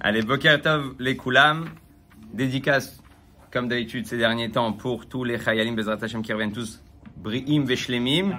[0.00, 1.66] Allez, Boker Tov, les Koulam.
[2.32, 3.02] Dédicace,
[3.50, 6.82] comme d'habitude ces derniers temps, pour tous les Chayalim Bezrat Hashem qui reviennent tous
[7.16, 8.32] Bri'im Veshlemim,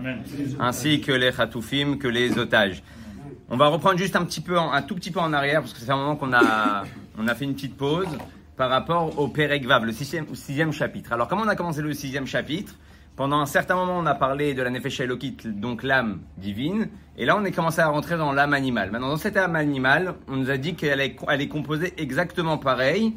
[0.60, 2.84] ainsi que les Khatoufim, que les otages.
[3.50, 5.74] On va reprendre juste un petit peu, en- un tout petit peu en arrière, parce
[5.74, 6.83] que c'est un moment qu'on a,
[7.17, 8.07] on a fait une petite pause
[8.55, 11.12] par rapport au Perek Vav, le sixième, sixième chapitre.
[11.13, 12.76] Alors, comment on a commencé le sixième chapitre?
[13.20, 16.88] Pendant un certain moment, on a parlé de la Nefesh Elokit, donc l'âme divine,
[17.18, 18.91] et là, on est commencé à rentrer dans l'âme animale.
[18.91, 23.14] Maintenant, dans cette âme animale, on nous a dit qu'elle est, composée exactement pareil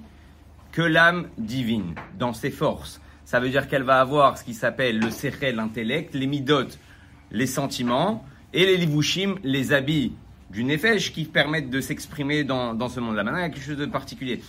[0.73, 3.01] que l'âme divine, dans ses forces.
[3.25, 6.67] Ça veut dire qu'elle va avoir ce qui s'appelle le sechel, l'intellect, les midot,
[7.31, 10.15] les sentiments, et les livushim, les habits
[10.51, 13.23] du nefesh qui permettent de s'exprimer dans, dans ce monde-là.
[13.23, 14.43] Maintenant, il y a quelque chose de particulier.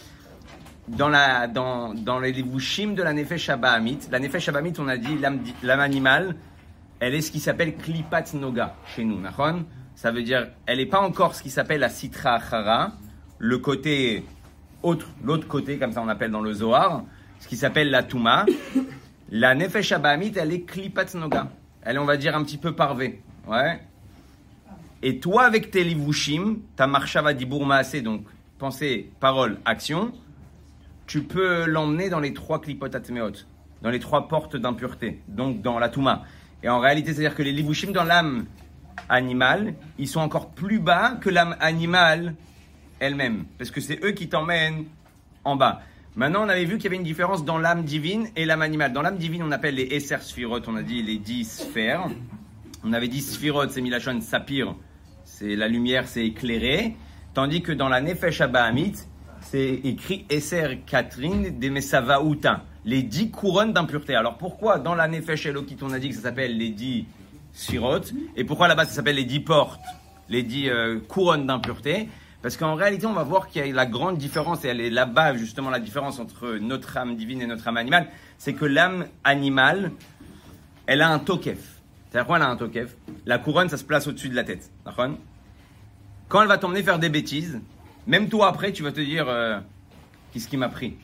[0.88, 4.98] Dans, la, dans, dans les livushim de la nefesh abahamit, la nefesh abahamit, on a
[4.98, 6.36] dit l'âme animale,
[7.00, 9.66] elle est ce qui s'appelle klipat noga chez nous, nachon
[9.96, 12.94] Ça veut dire, elle n'est pas encore ce qui s'appelle la sitra achara,
[13.40, 14.26] le côté
[14.82, 17.04] autre, l'autre côté, comme ça on appelle dans le Zohar,
[17.40, 18.46] ce qui s'appelle la Touma.
[19.32, 21.48] La Nefesh Abahamit, elle est Klipat Noga.
[21.82, 23.22] Elle est, on va dire, un petit peu parvée.
[23.48, 23.82] Ouais.
[25.02, 28.26] Et toi, avec tes livushim, ta marshava dibur maaseh, donc
[28.60, 30.14] pensée, parole, action,
[31.08, 33.46] tu peux l'emmener dans les trois klipot atmeot,
[33.82, 36.24] dans les trois portes d'impureté, donc dans la Touma.
[36.64, 38.46] Et en réalité, c'est-à-dire que les livushim dans l'âme
[39.10, 42.36] animale, ils sont encore plus bas que l'âme animale
[43.00, 44.86] elle-même, parce que c'est eux qui t'emmènent
[45.44, 45.82] en bas.
[46.16, 48.94] Maintenant, on avait vu qu'il y avait une différence dans l'âme divine et l'âme animale.
[48.94, 52.08] Dans l'âme divine, on appelle les Esser Sphirot, on a dit les dix sphères.
[52.84, 54.76] On avait dit Sphirot, c'est Milachon Sapir,
[55.24, 56.96] c'est la lumière, c'est éclairé.
[57.34, 58.94] Tandis que dans la Nefesh Abahamit,
[59.44, 64.16] c'est écrit Esser Catherine des Mesavaouta, les dix couronnes d'impureté.
[64.16, 67.06] Alors pourquoi dans la Nefesh Elokit, on a dit que ça s'appelle les dix
[67.54, 68.02] Sphirot,
[68.36, 69.82] et pourquoi là-bas ça s'appelle les dix portes,
[70.28, 72.10] les dix euh, couronnes d'impureté
[72.44, 74.90] parce qu'en réalité, on va voir qu'il y a la grande différence, et elle est
[74.90, 79.06] là-bas justement la différence entre notre âme divine et notre âme animale, c'est que l'âme
[79.24, 79.92] animale,
[80.86, 81.80] elle a un tokef.
[82.10, 82.98] C'est-à-dire quoi elle a un tokef?
[83.26, 84.70] La couronne, ça se place au-dessus de la tête.
[86.28, 87.62] Quand elle va t'emmener faire des bêtises,
[88.08, 89.60] même toi après, tu vas te dire, euh,
[90.32, 90.96] qu'est-ce qui m'a pris?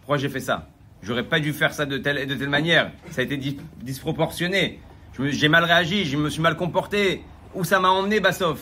[0.00, 0.68] Pourquoi j'ai fait ça?
[1.02, 2.90] J'aurais pas dû faire ça de telle, de telle manière.
[3.10, 4.80] Ça a été dis- disproportionné.
[5.18, 7.22] J'ai mal réagi, je me suis mal comporté.
[7.54, 8.60] Où ça m'a emmené, Bassof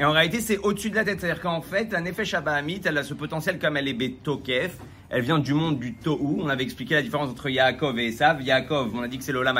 [0.00, 1.20] et en réalité, c'est au-dessus de la tête.
[1.20, 4.78] C'est-à-dire qu'en fait, la Nefesh Abahamit, elle a ce potentiel comme elle est Betokef.
[5.10, 6.40] Elle vient du monde du Tohu.
[6.40, 8.40] On avait expliqué la différence entre Yaakov et Esav.
[8.40, 9.58] Yaakov, on a dit que c'est le Olam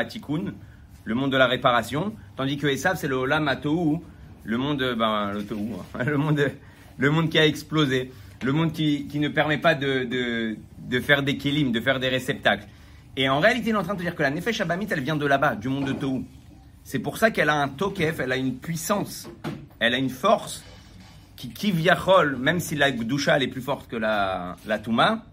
[1.05, 2.15] le monde de la réparation.
[2.37, 3.99] Tandis que Esav, c'est le Olam Atohu,
[4.45, 5.73] le monde, ben, le Tohu,
[6.07, 6.53] le monde,
[6.99, 8.13] le monde qui a explosé.
[8.43, 11.99] Le monde qui, qui ne permet pas de, de, de faire des kélim, de faire
[11.99, 12.69] des réceptacles.
[13.17, 15.01] Et en réalité, il est en train de te dire que la Nefesh Abahamit, elle
[15.01, 16.25] vient de là-bas, du monde de Tohu.
[16.85, 19.29] C'est pour ça qu'elle a un tokef, elle a une puissance,
[19.81, 20.63] elle a une force
[21.37, 25.25] qui, qui viachol, même si la Gdusha elle est plus forte que la, la Touma,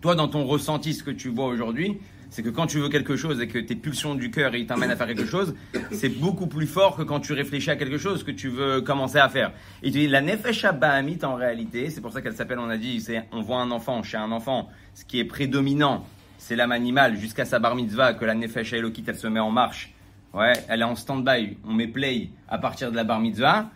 [0.00, 1.98] toi dans ton ressenti, ce que tu vois aujourd'hui,
[2.30, 4.90] c'est que quand tu veux quelque chose et que tes pulsions du cœur ils t'amènent
[4.90, 5.54] à faire quelque chose,
[5.90, 9.18] c'est beaucoup plus fort que quand tu réfléchis à quelque chose que tu veux commencer
[9.18, 9.52] à faire.
[9.82, 12.76] Et tu dis, la Nefesh Bahamit en réalité, c'est pour ça qu'elle s'appelle, on a
[12.76, 16.06] dit, c'est, on voit un enfant, chez un enfant, ce qui est prédominant,
[16.38, 19.50] c'est l'âme animale jusqu'à sa bar mitzvah, que la Nefesh Elokit elle se met en
[19.50, 19.92] marche.
[20.32, 23.68] Ouais, elle est en stand-by, on met play à partir de la bar mitzvah.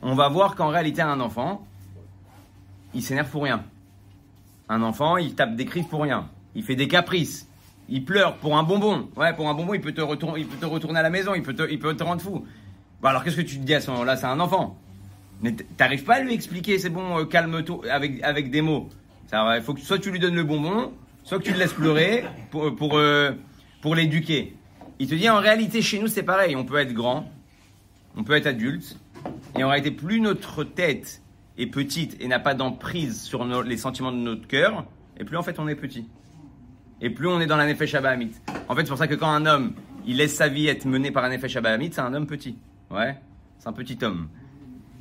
[0.00, 1.66] On va voir qu'en réalité, un enfant,
[2.94, 3.64] il s'énerve pour rien.
[4.68, 6.28] Un enfant, il tape des crises pour rien.
[6.54, 7.46] Il fait des caprices.
[7.88, 9.08] Il pleure pour un bonbon.
[9.16, 11.34] Ouais, pour un bonbon, il peut te, retourner, il peut te retourner à la maison,
[11.34, 12.44] il peut te, il peut te rendre fou.
[13.02, 14.16] Bon, alors qu'est-ce que tu te dis à ce moment-là?
[14.16, 14.78] C'est un enfant.
[15.42, 18.88] Mais t'arrives pas à lui expliquer, c'est bon, euh, calme-toi, avec, avec des mots.
[19.26, 20.92] Ça, faut que soit tu lui donnes le bonbon,
[21.24, 23.32] soit que tu le laisses pleurer pour, pour, euh,
[23.82, 24.56] pour l'éduquer.
[24.98, 26.56] Il te dit en réalité, chez nous, c'est pareil.
[26.56, 27.30] On peut être grand,
[28.16, 28.96] on peut être adulte,
[29.58, 31.20] et en réalité, plus notre tête
[31.58, 34.84] est petite et n'a pas d'emprise sur les sentiments de notre cœur,
[35.18, 36.06] et plus en fait on est petit.
[37.00, 37.94] Et plus on est dans la Nefesh.
[37.94, 39.72] En fait, c'est pour ça que quand un homme,
[40.06, 42.56] il laisse sa vie être menée par un Nefesh Abahamit, c'est un homme petit.
[42.90, 43.16] Ouais,
[43.58, 44.28] c'est un petit homme.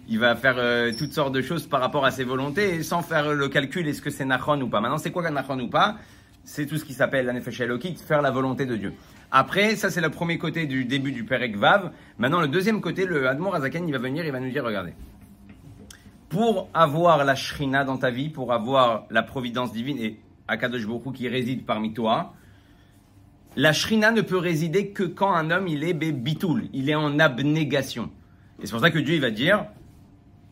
[0.08, 3.34] Il va faire euh, toutes sortes de choses par rapport à ses volontés sans faire
[3.34, 4.82] le calcul est-ce que c'est Nachon ou pas.
[4.82, 5.96] Maintenant, c'est quoi qu'un Nachon ou pas?
[6.44, 7.62] C'est tout ce qui s'appelle la Nefesh
[8.06, 8.94] faire la volonté de Dieu.
[9.32, 11.92] Après, ça c'est le premier côté du début du Perek Vav.
[12.18, 14.94] Maintenant, le deuxième côté, le Admor Azaken, il va venir, il va nous dire, regardez,
[16.30, 20.20] pour avoir la Shrina dans ta vie, pour avoir la providence divine et
[20.54, 22.34] Akadosh Hu qui réside parmi toi,
[23.56, 27.20] la Shrina ne peut résider que quand un homme il est bitoul, il est en
[27.20, 28.10] abnégation.
[28.62, 29.66] Et c'est pour ça que Dieu va dire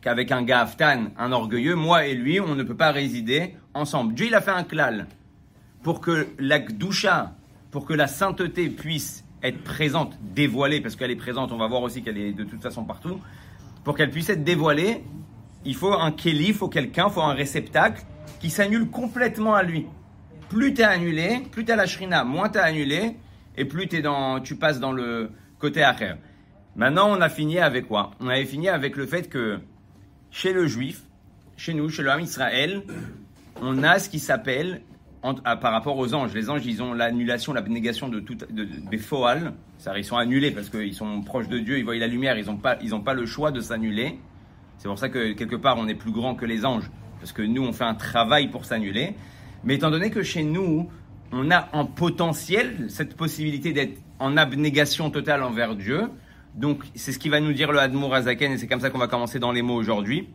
[0.00, 4.14] qu'avec un gaftan, un orgueilleux, moi et lui, on ne peut pas résider ensemble.
[4.14, 5.06] Dieu il a fait un klal
[5.82, 7.34] pour que la gdusha,
[7.70, 11.82] pour que la sainteté puisse être présente, dévoilée, parce qu'elle est présente, on va voir
[11.82, 13.18] aussi qu'elle est de toute façon partout,
[13.82, 15.02] pour qu'elle puisse être dévoilée,
[15.64, 18.04] il faut un keli, il faut quelqu'un, il faut un réceptacle
[18.40, 19.86] qui s'annule complètement à lui.
[20.48, 23.16] Plus tu es annulé, plus tu la shrina, moins tu es annulé,
[23.56, 26.14] et plus es dans, tu passes dans le côté acher.
[26.74, 28.12] Maintenant, on a fini avec quoi?
[28.20, 29.60] On avait fini avec le fait que
[30.30, 31.02] chez le juif,
[31.56, 32.82] chez nous, chez le Israël,
[33.60, 34.82] on a ce qui s'appelle,
[35.22, 39.52] par rapport aux anges, les anges, ils ont l'annulation, l'abnégation de tout, des foal,
[39.96, 42.56] ils sont annulés parce qu'ils sont proches de Dieu, ils voient la lumière, ils n'ont
[42.56, 44.18] pas, pas le choix de s'annuler.
[44.78, 46.90] C'est pour ça que quelque part, on est plus grand que les anges,
[47.21, 49.15] parce que nous, on fait un travail pour s'annuler.
[49.63, 50.89] Mais étant donné que chez nous,
[51.31, 56.09] on a en potentiel cette possibilité d'être en abnégation totale envers Dieu,
[56.55, 58.97] donc c'est ce qui va nous dire le Admour Azaken, et c'est comme ça qu'on
[58.97, 60.27] va commencer dans les mots aujourd'hui.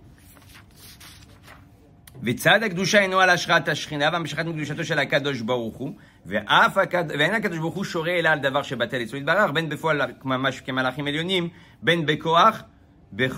[2.22, 5.92] וצד הקדושה אינו על השראת השכינה והמשכת מקדושתו של הקדוש ברוך הוא
[6.26, 7.04] ואף הקד...
[7.08, 11.06] ואין הקדוש ברוך הוא שורה אלא על דבר שבטל אצלו יתברך בין בפועל ממש כמלאכים
[11.06, 11.48] עליונים
[11.82, 12.62] בין בכוח
[13.15, 13.29] Et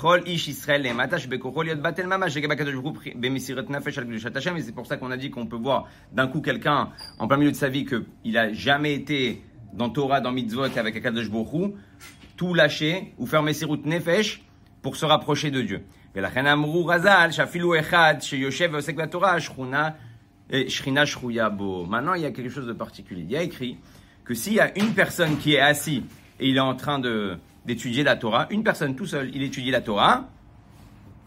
[4.62, 6.90] c'est pour ça qu'on a dit qu'on peut voir d'un coup quelqu'un
[7.20, 9.44] en plein milieu de sa vie qu'il n'a jamais été
[9.74, 11.76] dans Torah, dans Mitzvot et avec Akadosh Bochou,
[12.36, 14.42] tout lâcher ou faire Messirut Nefesh
[14.82, 15.84] pour se rapprocher de Dieu.
[21.88, 23.22] Maintenant, il y a quelque chose de particulier.
[23.22, 23.78] Il y a écrit
[24.26, 26.02] que s'il y a une personne qui est assise
[26.40, 29.72] et il est en train de, d'étudier la Torah, une personne tout seul, il étudie
[29.72, 30.30] la Torah,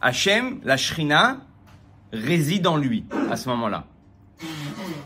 [0.00, 1.38] Hachem, la Shrina,
[2.12, 3.84] réside en lui à ce moment-là.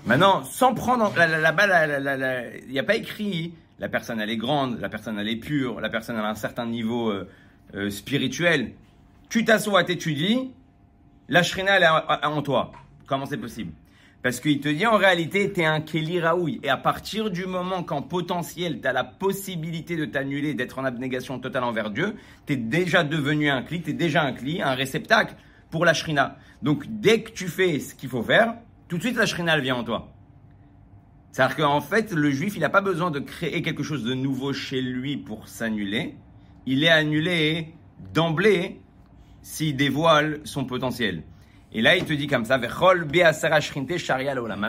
[0.07, 1.87] Maintenant, sans prendre là-bas,
[2.67, 5.81] il n'y a pas écrit la personne elle est grande, la personne elle est pure,
[5.81, 7.29] la personne elle a un certain niveau euh,
[7.75, 8.73] euh, spirituel.
[9.29, 10.53] Tu t'assois, t'étudies,
[11.29, 12.73] la shrina elle est en toi.
[13.07, 13.73] Comment c'est possible?
[14.27, 16.59] Parce qu'il te dit en réalité, tu es un Keli Raoui.
[16.65, 20.85] Et à partir du moment qu'en potentiel, tu as la possibilité de t'annuler, d'être en
[20.85, 24.61] abnégation totale envers Dieu, tu es déjà devenu un Kli, tu es déjà un Kli,
[24.61, 25.37] un réceptacle
[25.71, 26.39] pour la shrina.
[26.61, 28.55] Donc dès que tu fais ce qu'il faut faire,
[28.89, 30.13] tout de suite la shrina elle vient en toi.
[31.31, 34.53] C'est-à-dire qu'en fait, le juif, il n'a pas besoin de créer quelque chose de nouveau
[34.53, 36.17] chez lui pour s'annuler.
[36.67, 37.75] Il est annulé
[38.13, 38.81] d'emblée
[39.43, 41.23] s'il dévoile son potentiel.
[41.73, 42.79] Et là, il te dit comme ça, Maintenant,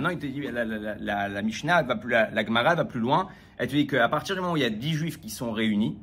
[0.09, 3.27] il te dit, la, Mishnah, va plus, la, Gemara va plus loin.
[3.57, 5.51] Elle te dit qu'à partir du moment où il y a dix juifs qui sont
[5.51, 5.97] réunis,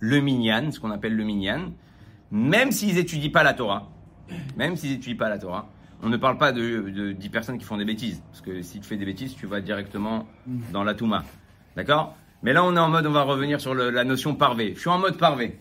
[0.00, 1.72] le minyan, ce qu'on appelle le minyan,
[2.30, 3.88] même s'ils étudient pas la Torah,
[4.56, 5.68] même s'ils étudient pas la Torah,
[6.02, 8.22] on ne parle pas de, dix personnes qui font des bêtises.
[8.30, 10.26] Parce que si tu fais des bêtises, tu vas directement
[10.72, 11.24] dans la Touma.
[11.76, 12.14] D'accord?
[12.42, 14.72] Mais là, on est en mode, on va revenir sur la notion parvé.
[14.74, 15.58] Je suis en mode parvé.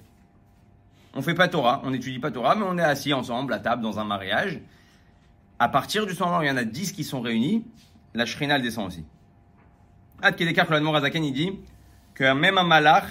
[1.13, 3.83] On fait pas Torah, on n'étudie pas Torah, mais on est assis ensemble à table
[3.83, 4.59] dans un mariage.
[5.59, 7.65] À partir du moment où il y en a 10 qui sont réunis,
[8.13, 9.05] la Shrina descend aussi.
[10.21, 11.51] Ad Kedekar, le Azaken, il dit
[12.15, 13.05] que même un malach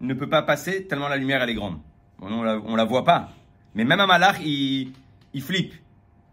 [0.00, 1.78] ne peut pas passer tellement la lumière elle est grande.
[2.20, 3.30] on, la, la voit pas.
[3.74, 4.92] Mais même un malach, il,
[5.34, 5.74] il flippe.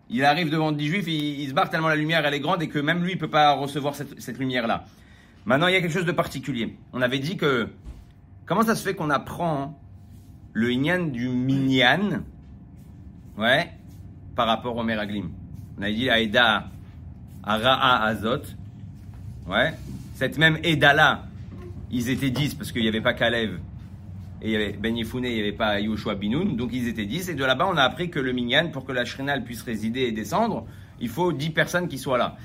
[0.10, 2.70] Il arrive devant 10 juifs, il, se barre tellement la lumière elle est grande et
[2.70, 4.86] que même lui il peut pas recevoir cette, cette lumière-là.
[5.46, 6.78] Maintenant, il y a quelque chose de particulier.
[6.94, 7.70] On avait dit que
[8.46, 9.78] comment ça se fait qu'on apprend
[10.54, 12.22] le Inyan du Minyan,
[13.38, 13.70] ouais,
[14.36, 15.30] par rapport au Meraglim.
[15.78, 16.70] On a dit Aïda
[17.44, 18.44] Ara'a Azot,
[19.48, 19.74] ouais.
[20.16, 21.26] Cette même Eda-là,
[21.92, 23.60] ils étaient 10 parce qu'il n'y avait pas Kalev
[24.44, 27.30] et il y avait Ben il n'y avait pas Yoshua Binoun, donc ils étaient 10.
[27.30, 30.02] Et de là-bas, on a appris que le Minyan, pour que la Shrinal puisse résider
[30.02, 30.66] et descendre,
[31.00, 32.36] il faut 10 personnes qui soient là.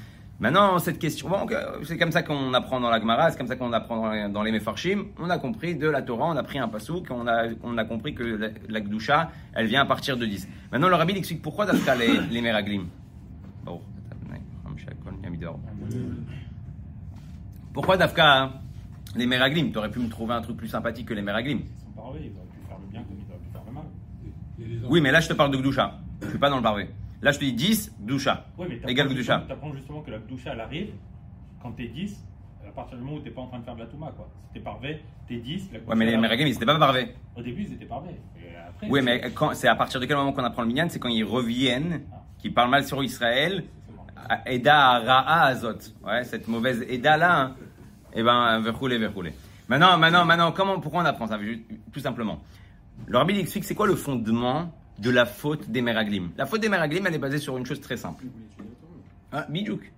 [0.41, 1.47] Maintenant, cette question, bon,
[1.83, 4.53] c'est comme ça qu'on apprend dans la Gemara, c'est comme ça qu'on apprend dans les
[4.53, 5.07] Mefarshim.
[5.19, 7.85] On a compris de la Torah, on a pris un pasouk, on a, on a
[7.85, 10.49] compris que la, la Gdusha, elle vient à partir de 10.
[10.71, 12.87] Maintenant, le Rabbi explique pourquoi d'Afka les, les Meraglim.
[17.73, 18.53] Pourquoi d'Afka
[19.17, 19.73] les Meraglim?
[19.73, 21.63] Tu aurais pu me trouver un truc plus sympathique que les Meraglim.
[24.89, 25.99] Oui, mais là, je te parle de Gdusha.
[26.21, 26.89] Je ne suis pas dans le parvé.
[27.21, 28.47] Là, je te dis 10, Gdusha.
[28.57, 28.81] Oui, mais.
[28.81, 30.91] Tu apprends justement que la Gdusha, elle arrive
[31.61, 32.25] quand tu es 10,
[32.67, 34.13] à partir du moment où tu n'es pas en train de faire de la Touma.
[34.17, 34.29] Quoi.
[34.47, 35.71] Si tu es parvé, tu es 10.
[35.87, 37.15] ouais, mais les Meraglim, ils n'étaient pas parvés.
[37.37, 38.21] Au début, ils étaient parvés.
[38.69, 39.23] Après, oui, mais
[39.55, 40.89] c'est à partir de quel moment qu'on apprend le minyan?
[40.89, 42.23] C'est quand ils reviennent, ah.
[42.39, 43.65] qu'ils parlent mal sur Israël.
[44.47, 45.79] Eda Ra'a Azot.
[46.05, 47.41] Ouais, cette mauvaise Eda là.
[47.41, 47.57] Hein.
[48.15, 49.33] Eh ben, verroulé, verroulé.
[49.69, 51.39] Maintenant, maintenant, maintenant, comment, pourquoi on apprend ça?
[51.93, 52.41] Tout simplement.
[53.07, 56.31] Le rabbi explique c'est quoi le fondement de la faute des Meraglim.
[56.37, 58.25] La faute des Meraglim, elle est basée sur une chose très simple.
[59.33, 59.93] Ah, bidouk.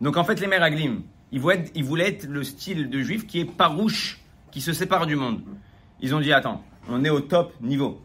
[0.00, 3.26] Donc en fait, les Meraglim, ils voulaient, être, ils voulaient être le style de juif
[3.26, 5.42] qui est parouche, qui se sépare du monde.
[6.00, 8.02] Ils ont dit attends, on est au top niveau.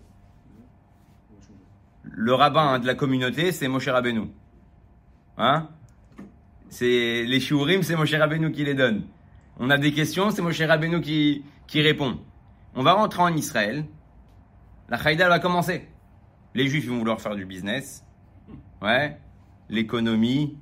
[2.04, 4.30] Le rabbin de la communauté, c'est Moshe Rabbeinu.
[5.38, 5.68] Hein?
[6.70, 9.04] C'est les shiurim, c'est Moshe Rabbeinu qui les donne.
[9.60, 12.20] On a des questions, c'est Moshe Rabbeinu qui, qui répond.
[12.75, 13.86] On va rentrer en Israël.
[14.89, 15.88] La Haïda va commencer.
[16.54, 18.04] Les juifs vont vouloir faire du business.
[18.82, 19.18] Ouais.
[19.70, 20.58] L'économie,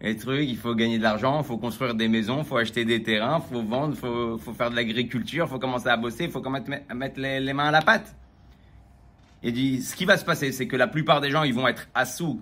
[0.00, 2.84] les trucs, il faut gagner de l'argent, il faut construire des maisons, il faut acheter
[2.84, 6.24] des terrains, il faut vendre, il faut, faire de l'agriculture, il faut commencer à bosser,
[6.24, 8.14] il faut mettre, mettre les, mains à la pâte.
[9.42, 11.66] Il dit, ce qui va se passer, c'est que la plupart des gens, ils vont
[11.66, 12.40] être assous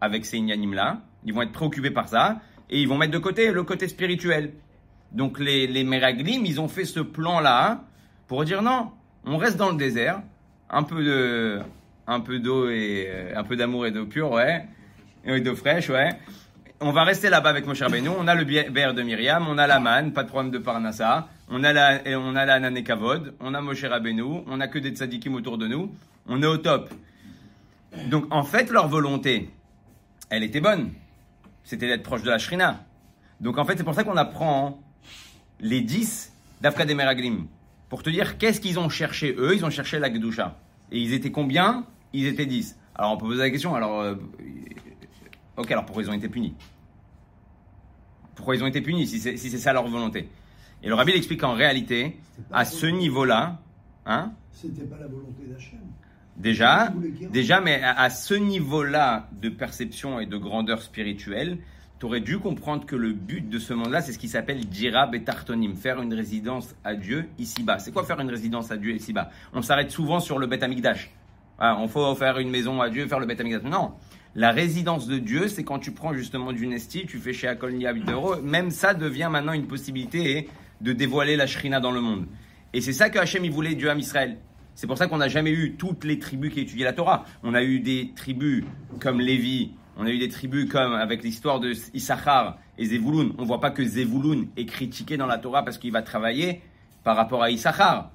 [0.00, 3.50] avec ces inanimes-là, ils vont être préoccupés par ça, et ils vont mettre de côté
[3.50, 4.54] le côté spirituel.
[5.12, 7.84] Donc les, les Meraglim, ils ont fait ce plan-là
[8.26, 8.92] pour dire non,
[9.24, 10.22] on reste dans le désert,
[10.70, 11.60] un peu de,
[12.08, 14.64] un peu d'eau et un peu d'amour et d'eau pure, ouais,
[15.24, 16.08] et d'eau fraîche, ouais.
[16.80, 18.08] On va rester là-bas avec Moshe Rabbeinu.
[18.08, 21.28] On a le verre de Myriam, on a la manne, pas de problème de Parnassa.
[21.48, 22.70] On a la, on a la
[23.40, 25.92] on a Moshe Rabbeinu, on a que des tzadikim autour de nous.
[26.28, 26.90] On est au top.
[28.06, 29.50] Donc en fait, leur volonté,
[30.30, 30.92] elle était bonne.
[31.64, 32.84] C'était d'être proche de la Shrina.
[33.40, 34.80] Donc en fait, c'est pour ça qu'on apprend
[35.60, 37.46] les 10 d'Afka des Meraglim.
[37.88, 40.56] Pour te dire qu'est-ce qu'ils ont cherché eux, ils ont cherché la Gdusha.
[40.92, 41.84] Et ils étaient combien?
[42.12, 42.78] Ils étaient 10.
[42.94, 44.00] Alors on peut poser la question, alors...
[44.00, 44.14] Euh,
[45.56, 46.54] ok, alors pourquoi ils ont été punis?
[48.34, 50.28] Pourquoi ils ont été punis si c'est si ça leur volonté?
[50.82, 52.18] Et le rabbi explique qu'en réalité,
[52.52, 53.60] à ce niveau-là...
[54.06, 54.32] Hein?
[54.52, 55.80] C'était pas la volonté d'Hachem.
[56.36, 56.92] Déjà,
[57.30, 61.58] déjà, mais à, à ce niveau-là de perception et de grandeur spirituelle,
[61.98, 65.16] tu aurais dû comprendre que le but de ce monde-là, c'est ce qui s'appelle Dirab
[65.16, 67.80] et Tartonim, faire une résidence à Dieu ici-bas.
[67.80, 69.30] C'est quoi faire une résidence à Dieu ici-bas?
[69.52, 71.10] On s'arrête souvent sur le Bet Amikdash.
[71.58, 73.62] Ah, on faut faire une maison à Dieu, faire le Bet Amikdash.
[73.62, 73.92] Non,
[74.36, 77.72] la résidence de Dieu, c'est quand tu prends justement du Nesti, tu fais chez Akol
[77.72, 78.36] 8 euros.
[78.42, 80.48] Même ça devient maintenant une possibilité
[80.80, 82.26] de dévoiler la Shrina dans le monde.
[82.72, 84.38] Et c'est ça que Hachem il voulait Dieu à Israël.
[84.76, 87.24] C'est pour ça qu'on n'a jamais eu toutes les tribus qui étudiaient la Torah.
[87.42, 88.62] On a eu des tribus
[89.00, 93.32] comme Lévi, on a eu des tribus comme avec l'histoire de Issachar et Zevulun.
[93.38, 96.62] On ne voit pas que Zevulun est critiqué dans la Torah parce qu'il va travailler
[97.02, 98.12] par rapport à Issachar.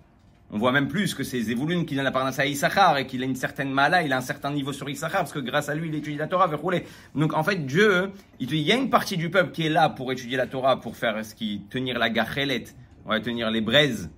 [0.56, 3.24] On voit même plus que c'est Zevulun qui donne la parnassa à Issachar et qu'il
[3.24, 5.74] a une certaine mala, il a un certain niveau sur Issachar parce que grâce à
[5.74, 6.86] lui, il étudie la Torah, vers rouler.
[7.16, 10.12] Donc en fait, Dieu, il, y a une partie du peuple qui est là pour
[10.12, 12.66] étudier la Torah, pour faire ce qui, tenir la gachelet,
[13.04, 14.12] on va tenir les braises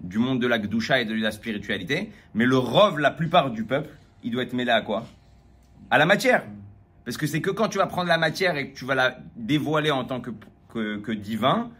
[0.00, 2.12] du monde de la Gdusha et de la spiritualité.
[2.34, 3.90] Mais le rov, la plupart du peuple,
[4.22, 5.04] il doit être mêlé à quoi?
[5.90, 6.44] À la matière.
[7.04, 9.18] Parce que c'est que quand tu vas prendre la matière et que tu vas la
[9.34, 10.30] dévoiler en tant que,
[10.68, 11.70] que, divin,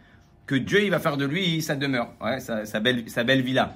[0.45, 3.73] que Dieu il va faire de lui sa demeure, ouais, sa, belle, sa belle villa.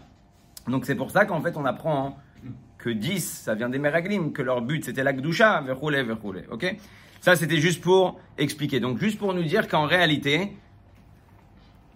[0.69, 4.31] Donc c'est pour ça qu'en fait on apprend hein, que 10, ça vient des Meraglim,
[4.31, 6.43] que leur but c'était la Gdusha, verroulé, verroulé.
[6.51, 6.75] Ok?
[7.21, 8.79] Ça c'était juste pour expliquer.
[8.79, 10.53] Donc juste pour nous dire qu'en réalité,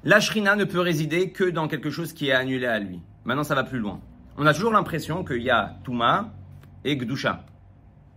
[0.03, 2.99] la Shrina ne peut résider que dans quelque chose qui est annulé à lui.
[3.25, 4.01] Maintenant ça va plus loin.
[4.37, 6.33] On a toujours l'impression qu'il y a Touma
[6.83, 7.45] et Gdusha.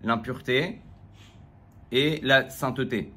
[0.02, 0.80] L'impureté
[1.92, 3.12] et la sainteté.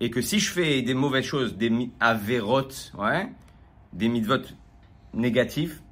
[0.00, 3.28] Et que si je fais des mauvaises choses, des avérotes, ouais,
[3.92, 4.42] des mitzvot
[5.14, 5.82] négatifs,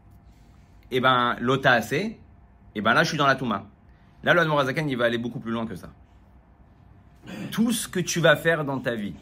[0.90, 2.20] et eh ben l'ota assez, et
[2.76, 3.66] eh ben là je suis dans la touma.
[4.22, 5.88] Là le Morazakan il va aller beaucoup plus loin que ça.
[7.50, 9.16] Tout ce que tu vas faire dans ta vie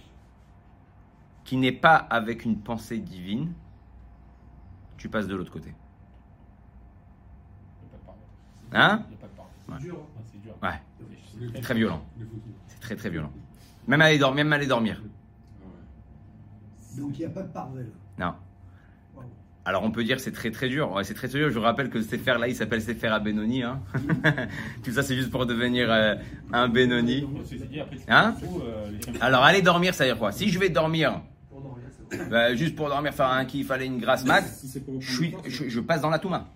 [1.45, 3.53] qui n'est pas avec une pensée divine,
[4.97, 5.75] tu passes de l'autre côté.
[8.73, 9.03] Hein?
[9.69, 10.05] C'est dur.
[10.63, 10.81] Ouais.
[11.55, 12.05] C'est très violent.
[12.67, 13.31] C'est très très violent.
[13.87, 14.45] Même aller dormir.
[14.45, 15.03] Même aller dormir.
[16.97, 17.91] Donc il n'y a pas de parvel.
[18.19, 18.35] Non.
[19.67, 20.93] Alors on peut dire c'est très très dur.
[20.93, 21.49] Ouais, c'est très très dur.
[21.49, 23.63] Je vous rappelle que ce fer là, il s'appelle Sefer à Benoni.
[23.63, 23.81] Hein.
[24.85, 26.15] Tout ça c'est juste pour devenir euh,
[26.53, 27.27] un Benoni.
[28.09, 28.35] Hein?
[29.21, 30.33] Alors aller dormir, ça veut dire quoi?
[30.33, 31.23] Si je vais dormir,
[32.31, 34.45] bah, juste pour dormir, faire un kiff, fallait une grasse mat,
[35.01, 36.47] je, suis, je, je passe dans la Touma.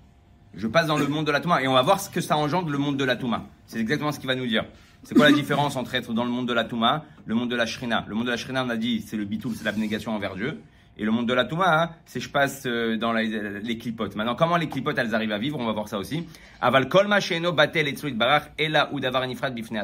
[0.55, 1.63] Je passe dans le monde de la Touma.
[1.63, 3.47] Et on va voir ce que ça engendre le monde de la Touma.
[3.67, 4.65] C'est exactement ce qu'il va nous dire.
[5.05, 7.57] C'est quoi la différence entre être dans le monde de la Touma, le monde de
[7.57, 8.05] la Shrina?
[8.09, 10.61] Le monde de la Shrina, on a dit, c'est le bitoul, c'est l'abnégation envers Dieu.
[10.99, 14.17] Et le monde de la Touma, c'est je passe dans les clipotes.
[14.17, 16.27] Maintenant, comment les clipotes, elles arrivent à vivre On va voir ça aussi.
[16.61, 19.81] Aval kolma sheno batel et barach ela ou davar nifrat bifne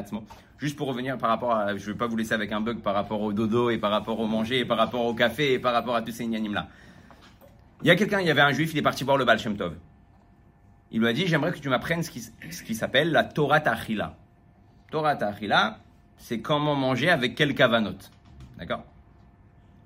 [0.57, 2.93] Juste pour revenir par rapport à, je vais pas vous laisser avec un bug par
[2.93, 5.73] rapport au dodo et par rapport au manger et par rapport au café et par
[5.73, 6.67] rapport à tous ces inanimes là.
[7.81, 9.39] Il y a quelqu'un, il y avait un juif, il est parti voir le Baal
[9.39, 9.75] Tov.
[10.91, 14.15] Il lui a dit, j'aimerais que tu m'apprennes ce qui, s'appelle la Torah Ta'achila.
[14.91, 15.79] Torah Ta'achila,
[16.17, 17.97] c'est comment manger avec quel kavanot.
[18.57, 18.85] D'accord?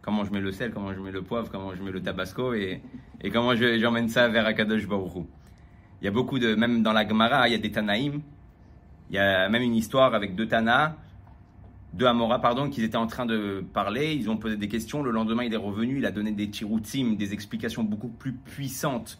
[0.01, 2.53] Comment je mets le sel, comment je mets le poivre, comment je mets le tabasco
[2.53, 2.81] et,
[3.21, 5.25] et comment j'emmène ça vers Akadosh Baruch
[6.01, 8.21] Il y a beaucoup de, même dans la Gemara, il y a des Tanaïm.
[9.09, 10.95] Il y a même une histoire avec deux Tana,
[11.93, 14.13] deux Amora, pardon, qui étaient en train de parler.
[14.13, 15.01] Ils ont posé des questions.
[15.01, 15.97] Le lendemain, il est revenu.
[15.97, 19.19] Il a donné des tiroutim, des explications beaucoup plus puissantes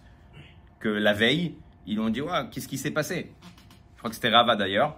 [0.79, 1.55] que la veille.
[1.87, 2.21] Ils ont dit,
[2.51, 3.33] qu'est-ce qui s'est passé?
[3.95, 4.95] Je crois que c'était Rava d'ailleurs.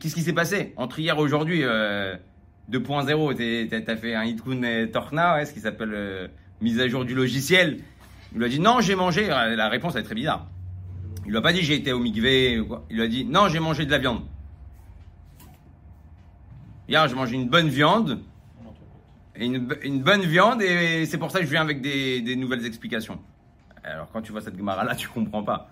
[0.00, 0.74] Qu'est-ce qui s'est passé?
[0.76, 1.62] Entre hier et aujourd'hui
[2.70, 6.28] 2.0 euh, T'as fait un Hitkun Torna, ce qui s'appelle euh,
[6.60, 7.78] mise à jour du logiciel.
[8.32, 9.26] Il lui a dit, non, j'ai mangé.
[9.28, 10.46] La réponse est très bizarre.
[11.28, 12.02] Il lui a pas dit j'ai été au
[12.64, 12.86] quoi.
[12.88, 14.22] Il lui a dit non, j'ai mangé de la viande.
[16.88, 18.20] Hier, j'ai mangé une bonne viande.
[19.36, 23.20] Et une, bonne viande et c'est pour ça que je viens avec des, nouvelles explications.
[23.84, 25.68] Alors quand tu vois cette Gemara là, tu comprends pas.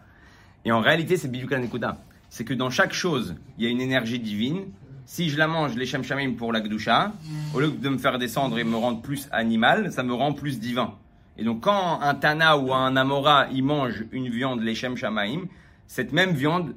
[0.66, 1.96] Et en réalité, c'est Biduk Nekuda.
[2.28, 4.66] C'est que dans chaque chose, il y a une énergie divine.
[5.08, 7.12] Si je la mange, les Shem Shamim pour la Gdusha,
[7.54, 10.58] au lieu de me faire descendre et me rendre plus animal, ça me rend plus
[10.58, 10.94] divin.
[11.38, 15.42] Et donc quand un Tana ou un Amora, il mange une viande, les Shem Shamaim,
[15.86, 16.74] cette même viande,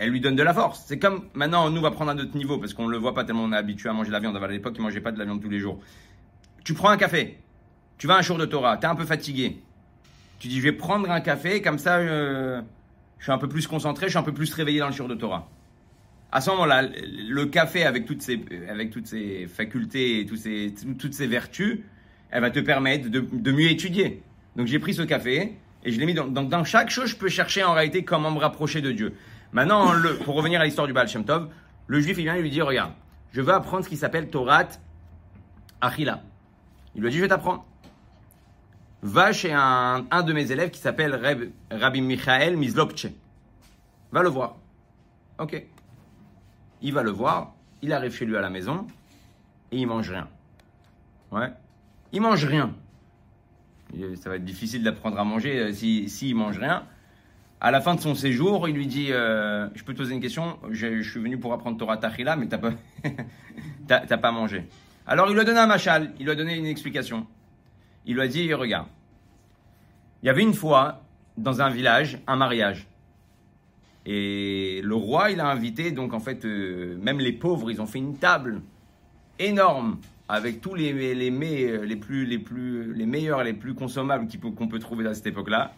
[0.00, 0.82] elle lui donne de la force.
[0.86, 3.14] C'est comme maintenant, nous, on va prendre un autre niveau parce qu'on ne le voit
[3.14, 4.36] pas tellement on est habitué à manger la viande.
[4.36, 5.78] À l'époque, ils ne mangeaient pas de la viande tous les jours.
[6.64, 7.38] Tu prends un café,
[7.98, 9.62] tu vas un jour de Torah, tu es un peu fatigué.
[10.40, 12.62] Tu dis, je vais prendre un café, comme ça, euh,
[13.18, 15.06] je suis un peu plus concentré, je suis un peu plus réveillé dans le jour
[15.06, 15.48] de Torah.
[16.32, 20.72] À ce moment-là, le café, avec toutes ses, avec toutes ses facultés et toutes ses,
[20.98, 21.80] toutes ses vertus,
[22.30, 24.22] elle va te permettre de, mieux étudier.
[24.56, 27.16] Donc j'ai pris ce café et je l'ai mis dans, donc dans chaque chose, je
[27.16, 29.14] peux chercher en réalité comment me rapprocher de Dieu.
[29.52, 29.92] Maintenant,
[30.24, 31.48] pour revenir à l'histoire du Baal Shem Tov,
[31.88, 32.92] le juif vient et lui dit regarde,
[33.32, 34.68] je veux apprendre ce qui s'appelle Torah
[35.80, 36.22] Achila.
[36.94, 37.64] Il lui a dit je vais t'apprendre.
[39.02, 41.14] Va chez un, un de mes élèves qui s'appelle
[41.70, 43.06] Rabbi Michael Mizlopche.
[44.12, 44.56] Va le voir.
[45.38, 45.64] Ok.
[46.82, 48.86] Il va le voir, il arrive chez lui à la maison
[49.72, 50.28] et il mange rien.
[51.30, 51.52] Ouais.
[52.12, 52.74] Il mange rien.
[54.16, 56.84] Ça va être difficile d'apprendre à manger euh, si s'il mange rien.
[57.60, 60.20] À la fin de son séjour, il lui dit euh, Je peux te poser une
[60.20, 64.66] question je, suis venu pour apprendre Torah Tachila, mais t'as pas, pas mangé.
[65.06, 67.26] Alors il lui a donné un machal, il lui a donné une explication.
[68.06, 68.86] Il lui a dit Regarde,
[70.22, 71.02] il y avait une fois,
[71.36, 72.86] dans un village, un mariage.
[74.12, 77.86] Et le roi, il a invité, donc en fait, euh, même les pauvres, ils ont
[77.86, 78.60] fait une table
[79.38, 79.98] énorme
[80.28, 84.26] avec tous les, les, mets, les, plus, les, plus, les meilleurs, les plus consommables
[84.56, 85.74] qu'on peut trouver à cette époque-là.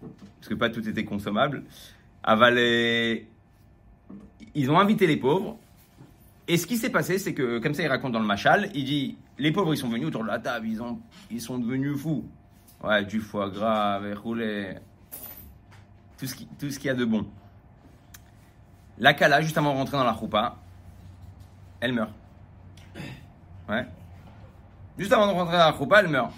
[0.00, 1.64] Parce que pas tout était consommable.
[2.22, 3.26] Avalé.
[4.54, 5.58] Ils ont invité les pauvres.
[6.46, 8.84] Et ce qui s'est passé, c'est que, comme ça, il raconte dans le Machal, il
[8.84, 11.96] dit les pauvres, ils sont venus autour de la table, ils, ont, ils sont devenus
[11.96, 12.24] fous.
[12.84, 14.74] Ouais, du foie gras, avec roulé,
[16.58, 17.26] tout ce qu'il y a de bon.
[18.98, 20.56] La Kala, juste avant de rentrer dans la choupa,
[21.80, 22.12] elle meurt.
[23.68, 23.86] Ouais.
[24.98, 26.32] Juste avant de rentrer dans la choupa, elle meurt.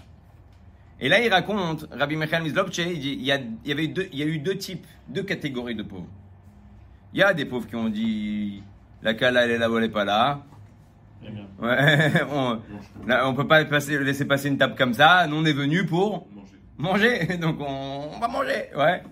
[1.00, 3.88] Et là, il raconte, Rabbi Michael Mizlopche, il dit, il y, a, il, y avait
[3.88, 6.06] deux, il y a eu deux types, deux catégories de pauvres.
[7.12, 8.62] Il y a des pauvres qui ont dit,
[9.02, 10.40] la Kala, elle est là, elle n'est pas là.
[11.58, 12.60] Ouais, on,
[13.08, 15.26] on peut pas passer, laisser passer une table comme ça.
[15.26, 16.26] Nous, on est venus pour
[16.78, 17.36] manger.
[17.40, 18.68] Donc, on, on va manger.
[18.76, 19.02] Ouais.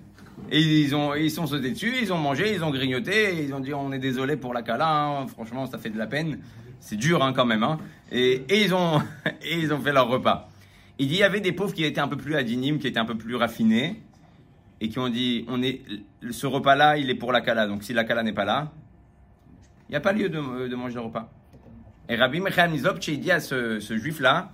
[0.51, 3.61] Et ils, ont, ils sont sautés dessus, ils ont mangé, ils ont grignoté, ils ont
[3.61, 5.27] dit on est désolé pour la cala, hein.
[5.27, 6.41] franchement ça fait de la peine,
[6.81, 7.63] c'est dur hein, quand même.
[7.63, 7.79] Hein.
[8.13, 9.01] Et, ils ont,
[9.83, 10.51] fait leur repas.
[10.99, 13.17] Il y avait des pauvres qui étaient un peu plus adinimes, qui étaient un peu
[13.17, 14.03] plus raffinés,
[14.81, 15.81] et qui ont dit on est,
[16.31, 18.73] ce repas-là il est pour la cala, donc si la cala n'est pas là,
[19.89, 21.31] il n'y a pas lieu de, manger le repas.
[22.09, 24.53] Et Rabbi Michael il dit à ce, juif-là,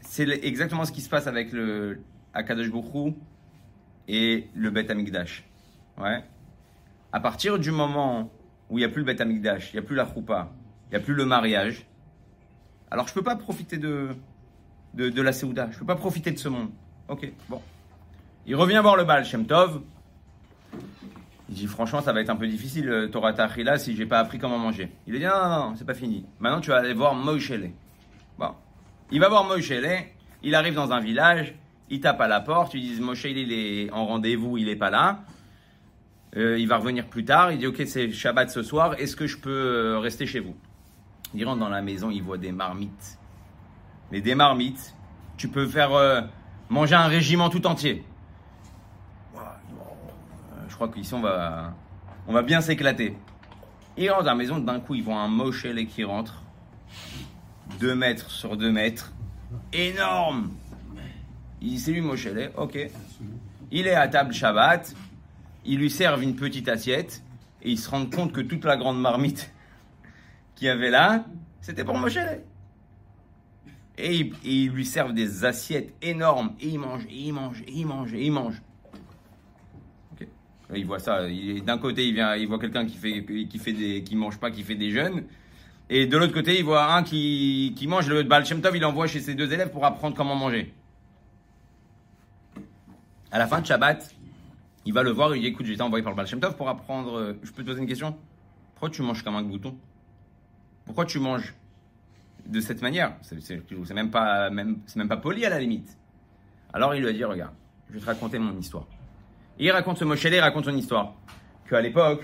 [0.00, 2.00] c'est exactement ce qui se passe avec le
[2.32, 3.14] Akadosh Hu
[4.08, 5.44] et le Bet Amikdash.
[5.98, 6.24] Ouais.
[7.12, 8.30] À partir du moment
[8.70, 10.50] où il n'y a plus le Bet Amikdash, il n'y a plus la choupa,
[10.86, 11.86] il n'y a plus le mariage,
[12.90, 14.10] alors je peux pas profiter de,
[14.94, 16.70] de, la Séouda, je peux pas profiter de ce monde.
[17.08, 17.60] Ok, bon.
[18.46, 19.82] Il revient voir le Baal Shem Tov.
[21.48, 24.20] Il dit franchement ça va être un peu difficile euh, Torah Tachila si j'ai pas
[24.20, 24.92] appris comment manger.
[25.06, 26.24] Il lui dit non non non c'est pas fini.
[26.38, 27.72] Maintenant tu vas aller voir Moishele.
[28.38, 28.54] Bon,
[29.10, 30.04] il va voir Moishele.
[30.44, 31.54] Il arrive dans un village.
[31.90, 32.74] Il tape à la porte.
[32.74, 35.20] Ils disent Moishele il est en rendez-vous, il est pas là.
[36.36, 37.52] Euh, il va revenir plus tard.
[37.52, 38.94] Il dit ok c'est Shabbat ce soir.
[38.98, 40.56] Est-ce que je peux euh, rester chez vous?
[41.34, 42.10] Il rentre dans la maison.
[42.10, 43.18] Il voit des marmites.
[44.10, 44.94] Mais des marmites.
[45.36, 46.20] Tu peux faire euh,
[46.68, 48.04] manger un régiment tout entier.
[50.68, 51.72] Je crois qu'ici on va,
[52.26, 53.16] on va bien s'éclater.
[53.96, 56.42] Il rentre dans la maison, d'un coup, ils voient un Moshele qui rentre.
[57.78, 59.12] 2 mètres sur 2 mètres.
[59.72, 60.50] Énorme
[61.64, 62.78] Il dit, c'est lui Moshele, ok.
[63.70, 64.94] Il est à table Shabbat.
[65.64, 67.22] Ils lui servent une petite assiette.
[67.62, 69.50] Et ils se rendent compte que toute la grande marmite
[70.56, 71.24] qu'il y avait là,
[71.62, 72.42] c'était pour Moshele.
[73.96, 76.52] Et ils, ils lui servent des assiettes énormes.
[76.60, 78.60] Et il mange, et il mange, et il mange, et il mange.
[80.12, 80.28] Ok.
[80.68, 81.22] Là, Il voit ça.
[81.64, 83.22] D'un côté, il vient, il voit quelqu'un qui fait,
[83.72, 85.24] des, mange pas, qui fait des jeûnes.
[85.88, 88.06] Et de l'autre côté, il voit un qui, mange.
[88.06, 90.74] Le Baal Shem il envoie chez ses deux élèves pour apprendre comment manger.
[93.34, 94.14] À la fin de Shabbat,
[94.86, 95.34] il va le voir.
[95.34, 97.18] Il dit Écoute, j'ai été envoyé par le Baal Shem Tov pour apprendre.
[97.18, 98.16] euh, Je peux te poser une question?
[98.74, 99.76] Pourquoi tu manges comme un bouton
[100.84, 101.52] Pourquoi tu manges
[102.46, 103.16] de cette manière?
[103.22, 105.98] C'est même pas, même, même pas poli à la limite.
[106.72, 107.54] Alors il lui a dit Regarde,
[107.88, 108.86] je vais te raconter mon histoire.
[109.58, 111.14] Et il raconte ce Moshe, il raconte son histoire.
[111.68, 112.22] Qu'à l'époque,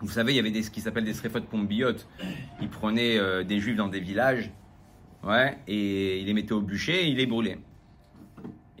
[0.00, 2.08] vous savez, il y avait des, ce qui s'appelle des srefot pombiotes.
[2.60, 4.50] Ils prenaient euh, des juifs dans des villages,
[5.22, 7.60] ouais, et ils les mettaient au bûcher et ils les brûlaient.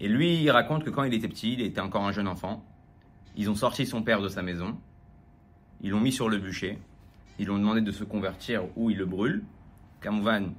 [0.02, 2.64] Et lui, il raconte que quand il était petit, il était encore un jeune enfant,
[3.36, 4.76] ils ont sorti son père de sa maison,
[5.80, 6.76] ils l'ont mis sur le bûcher,
[7.38, 9.44] ils l'ont demandé de se convertir ou il le brûle.
[10.00, 10.54] Kamouvan,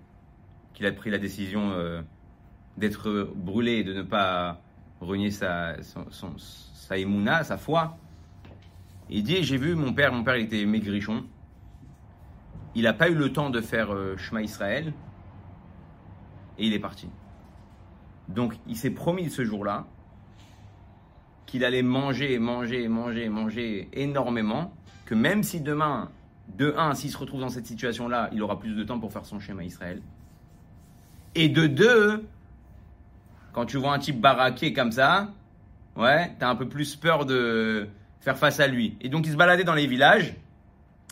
[0.73, 2.01] qu'il a pris la décision euh,
[2.77, 4.61] d'être brûlé et de ne pas
[5.01, 7.97] renier sa, sa émouna, sa foi.
[9.09, 11.25] Il dit J'ai vu mon père, mon père il était maigrichon.
[12.75, 14.93] Il n'a pas eu le temps de faire euh, Shema Israël.
[16.57, 17.09] Et il est parti.
[18.33, 19.85] Donc il s'est promis ce jour-là
[21.45, 24.73] qu'il allait manger, manger, manger, manger énormément.
[25.05, 26.09] Que même si demain,
[26.57, 29.25] de un, s'il se retrouve dans cette situation-là, il aura plus de temps pour faire
[29.25, 30.01] son schéma Israël.
[31.35, 32.25] Et de deux,
[33.51, 35.29] quand tu vois un type baraqué comme ça,
[35.95, 37.87] ouais, t'as un peu plus peur de
[38.19, 38.97] faire face à lui.
[39.01, 40.35] Et donc il se baladait dans les villages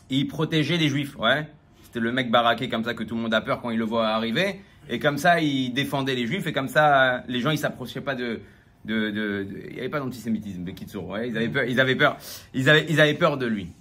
[0.10, 1.48] et il protégeait les juifs, ouais.
[1.92, 3.84] C'était le mec baraqué comme ça que tout le monde a peur quand il le
[3.84, 4.62] voit arriver.
[4.88, 8.16] Et comme ça, il défendait les juifs et comme ça, les gens ils s'approchaient pas
[8.16, 8.40] de.
[8.86, 11.28] de, de- de- il n'y avait pas d'antisémitisme, de Kitsour, ouais.
[11.28, 12.16] Ils avaient peur, ils avaient peur,
[12.54, 13.74] ils avaient, ils avaient peur de lui.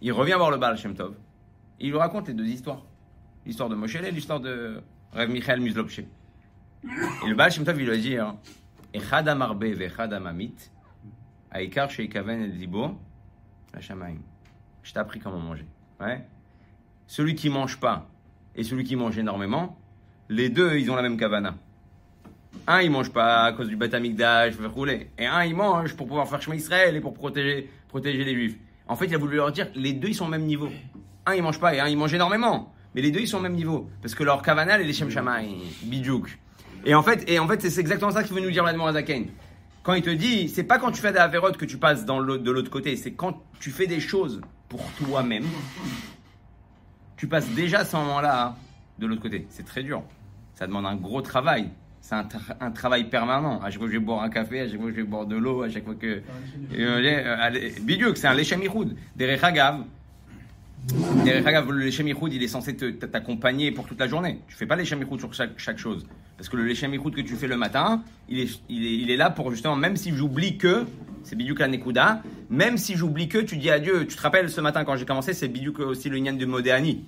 [0.00, 1.16] Il revient voir le Baal Shem Tov.
[1.80, 2.84] Il lui raconte les deux histoires.
[3.44, 4.80] L'histoire de Moshe et l'histoire de
[5.12, 5.98] Rav Michael Muzlopche.
[5.98, 6.06] Et
[7.28, 8.36] le Baal Shem Tov, il lui a dit hein,
[8.94, 10.54] Echad amarbe ve'echad amamit,
[11.50, 12.96] aïkar sheikaven el libo,
[13.74, 14.18] hashamaim.
[14.84, 15.66] Je t'ai appris comment manger.
[16.00, 16.24] Ouais.
[17.08, 18.06] Celui qui mange pas
[18.54, 19.78] et celui qui mange énormément,
[20.28, 21.54] les deux, ils ont la même kavana.
[22.66, 25.10] Un, il mange pas à cause du batamikdash, pour faire rouler.
[25.18, 28.58] Et un, il mange pour pouvoir faire chemin Israël et pour protéger, protéger les juifs.
[28.86, 30.68] En fait, il a voulu leur dire, les deux, ils sont au même niveau.
[31.24, 32.74] Un, il mange pas et un, il mange énormément.
[32.94, 33.88] Mais les deux, ils sont au même niveau.
[34.02, 36.38] Parce que leur kavana, est Shem Shamaï, bidjouk.
[36.84, 39.28] Et en fait, et en fait, c'est exactement ça qu'il veut nous dire l'Admor Azaken.
[39.82, 42.20] Quand il te dit, c'est pas quand tu fais des avérotes que tu passes dans
[42.20, 45.46] de l'autre côté, c'est quand tu fais des choses pour toi-même,
[47.18, 48.56] tu passes déjà ce moment-là
[48.98, 49.46] de l'autre côté.
[49.50, 50.02] C'est très dur.
[50.54, 51.68] Ça demande un gros travail.
[52.00, 53.60] C'est un, tra- un travail permanent.
[53.60, 55.06] À chaque fois que je vais boire un café, à chaque fois que je vais
[55.06, 56.06] boire de l'eau, à chaque fois que.
[56.06, 56.20] Euh,
[56.72, 58.96] euh, Bidiouk, c'est un Lechem Ichoud.
[59.14, 59.84] Derech Hagav.
[61.24, 64.40] Derech Hagav, le Lechem Ichoud, il est censé t'accompagner pour toute la journée.
[64.48, 66.06] Tu fais pas Lechem Ichoud sur chaque, chaque chose.
[66.36, 69.10] Parce que le Lechem Ichoud que tu fais le matin, il est, il est, il
[69.10, 70.86] est là pour justement, même si j'oublie que,
[71.28, 74.06] c'est Bidiouk la même si j'oublie que, tu dis adieu.
[74.06, 77.04] Tu te rappelles ce matin quand j'ai commencé, c'est Bidiouk aussi le Nyan de Modéani.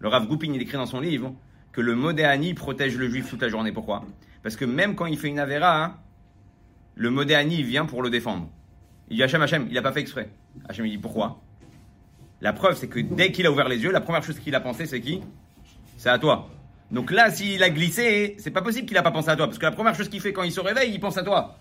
[0.00, 1.32] Le Rav Goupin, il écrit dans son livre
[1.72, 3.72] que le Modéani protège le juif toute la journée.
[3.72, 4.04] Pourquoi?
[4.42, 5.96] Parce que même quand il fait une avéra, hein,
[6.94, 8.50] le Modéani vient pour le défendre.
[9.08, 10.28] Il dit Hachem, Hachem, il n'a pas fait exprès.
[10.68, 11.40] Hachem, il dit pourquoi?
[12.42, 14.60] La preuve, c'est que dès qu'il a ouvert les yeux, la première chose qu'il a
[14.60, 15.22] pensé, c'est qui?
[15.96, 16.50] C'est à toi.
[16.90, 19.46] Donc là, s'il a glissé, c'est pas possible qu'il n'a pas pensé à toi.
[19.46, 21.56] Parce que la première chose qu'il fait quand il se réveille, il pense à toi.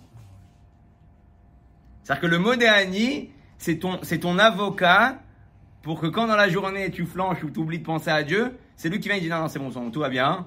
[2.03, 5.19] C'est-à-dire que le Modéani, c'est ton, c'est ton avocat
[5.83, 8.57] pour que quand dans la journée tu flanches ou tu oublies de penser à Dieu,
[8.77, 10.47] c'est lui qui vient et dit non, non, c'est bon, c'est bon, tout va bien.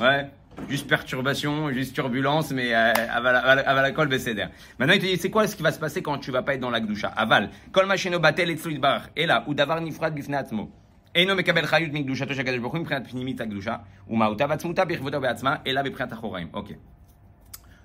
[0.00, 0.30] Ouais,
[0.68, 4.46] juste perturbation, juste turbulence, mais euh, aval, aval, aval la colle bécéder.
[4.78, 6.54] Maintenant, il te dit, c'est quoi ce qui va se passer quand tu vas pas
[6.54, 9.80] être dans la gdusha Aval, kol macheno batel et tzluit bar, et là, ou davar
[9.80, 10.70] nifrad bifne atzmo.
[11.16, 13.76] אינו מקבל חיות מקדושתו של הקדוש ברוך הוא מבחינת פנימית הקדושה,
[14.08, 16.48] ומהותה ועצמותה בכבודה ובעצמה, אלא בבחינת אחוריים.
[16.52, 16.72] Ok.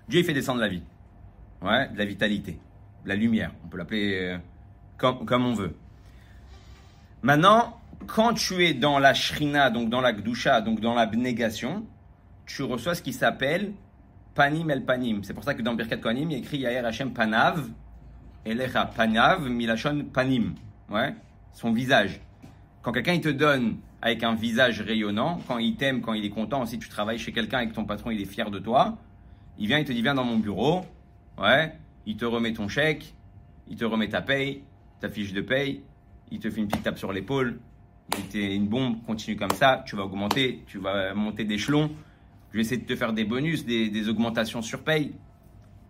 [0.10, 0.84] Dieu il fait descendre la vie.
[1.62, 2.58] Ouais, de la vitalité, de
[3.07, 3.53] la lumière.
[3.65, 4.39] On peut l'appeler euh,
[4.99, 5.75] comme, comme on veut.
[7.23, 11.87] Maintenant, quand tu es dans la shrina, donc dans la gdusha, donc dans l'abnégation,
[12.45, 13.73] tu reçois ce qui s'appelle
[14.35, 15.23] panim el panim.
[15.25, 17.69] C'est pour ça que dans Birkat Kohanim, il y a écrit Yair Hashem panav,
[18.45, 20.55] elecha panav milashon panim.
[20.91, 21.15] Ouais,
[21.53, 22.21] son visage.
[22.83, 26.31] Quand quelqu'un il te donne avec un visage rayonnant, quand il t'aime, quand il est
[26.31, 28.97] content, si tu travailles chez quelqu'un et que ton patron il est fier de toi,
[29.59, 30.85] il vient, il te dit viens dans mon bureau,
[31.39, 31.73] ouais,
[32.07, 33.15] il te remet ton chèque,
[33.69, 34.63] il te remet ta paye,
[35.01, 35.83] ta fiche de paye,
[36.31, 37.59] il te fait une petite tape sur l'épaule,
[38.17, 41.91] il te une bombe, continue comme ça, tu vas augmenter, tu vas monter d'échelon,
[42.51, 45.13] je vais essayer de te faire des bonus, des, augmentations sur paye.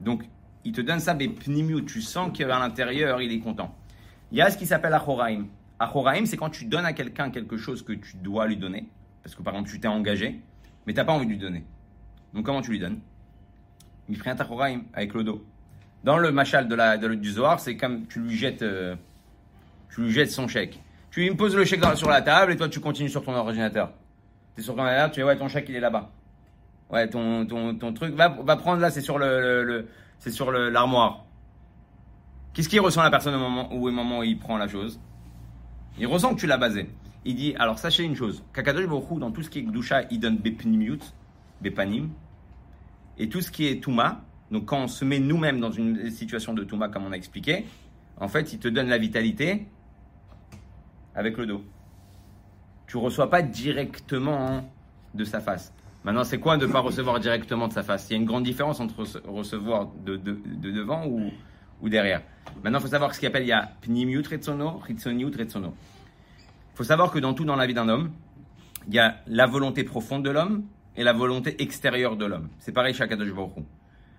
[0.00, 0.24] Donc,
[0.64, 3.74] il te donne ça, mais pnimiu, tu sens qu'à l'intérieur, il est content.
[4.32, 5.46] Il y a ce qui s'appelle Achoraim.
[5.78, 8.88] Achoraim, c'est quand tu donnes à quelqu'un quelque chose que tu dois lui donner,
[9.22, 10.40] parce que par exemple, tu t'es engagé,
[10.86, 11.64] mais tu n'as pas envie de lui donner.
[12.32, 13.00] Donc, comment tu lui donnes?
[14.08, 15.44] Un Achoraim avec le dos.
[16.06, 18.94] Dans le machal de la, de, du Zohar, c'est comme tu lui jettes, euh,
[19.92, 20.80] tu lui jettes son chèque.
[21.10, 23.90] Tu lui poses le chèque sur la table et toi, tu continues sur ton ordinateur.
[24.54, 26.12] Tu es sur ton ordinateur, tu dis, ouais, ton chèque, il est là-bas.
[26.90, 29.88] Ouais, ton, ton, ton truc, va, prendre là, c'est sur le,
[30.20, 31.24] c'est sur l'armoire.
[32.54, 35.00] Qu'est-ce qu'il ressent la personne au moment où, au moment il prend la chose?
[35.98, 36.88] Il ressent que tu l'as basé.
[37.24, 40.20] Il dit, alors sachez une chose, Kakadosh Baruch dans tout ce qui est Gdusha, il
[40.20, 41.00] donne Bepnimiut,
[41.60, 42.10] Bepanim,
[43.18, 46.54] et tout ce qui est Touma, Donc quand on se met nous-mêmes dans une situation
[46.54, 47.66] de Touma, comme on a expliqué,
[48.18, 49.66] en fait, il te donne la vitalité
[51.14, 51.64] avec le dos.
[52.86, 54.70] Tu reçois pas directement
[55.14, 55.72] de sa face.
[56.04, 58.08] Maintenant, c'est quoi de ne pas recevoir directement de sa face?
[58.08, 61.32] Il y a une grande différence entre recevoir de, devant ou,
[61.82, 62.22] ou, derrière.
[62.62, 65.32] Maintenant, il faut savoir ce qu'il appelle, il y a pnimiut retsono, ritsoniut.
[65.36, 65.72] Il
[66.74, 68.12] faut savoir que dans tout dans la vie d'un homme,
[68.86, 72.50] il y a la volonté profonde de l'homme et la volonté extérieure de l'homme.
[72.60, 73.32] C'est pareil chez Akadosh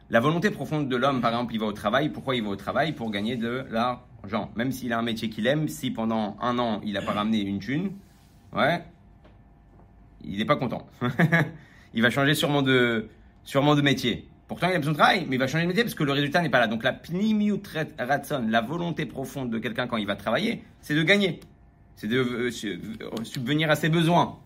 [0.10, 2.10] La volonté profonde de l'homme, par exemple, il va au travail.
[2.10, 2.93] Pourquoi il va au travail?
[2.93, 4.52] Pour gagner de l'argent.
[4.56, 7.41] Même s'il a un métier qu'il aime, si pendant un an, il n'a pas ramené
[7.41, 7.91] une thune,
[8.54, 8.84] ouais,
[10.24, 10.88] il n'est pas content.
[11.93, 13.10] il va changer sûrement de,
[13.43, 14.30] sûrement de métier.
[14.48, 16.13] Pourtant, il a besoin de travail, mais il va changer de métier parce que le
[16.13, 16.67] résultat n'est pas là.
[16.67, 17.62] Donc, la pnimiut
[18.00, 21.41] ratson, la volonté profonde de quelqu'un quand il va travailler, c'est de gagner.
[21.98, 24.38] C'est de euh, euh, subvenir à ses besoins.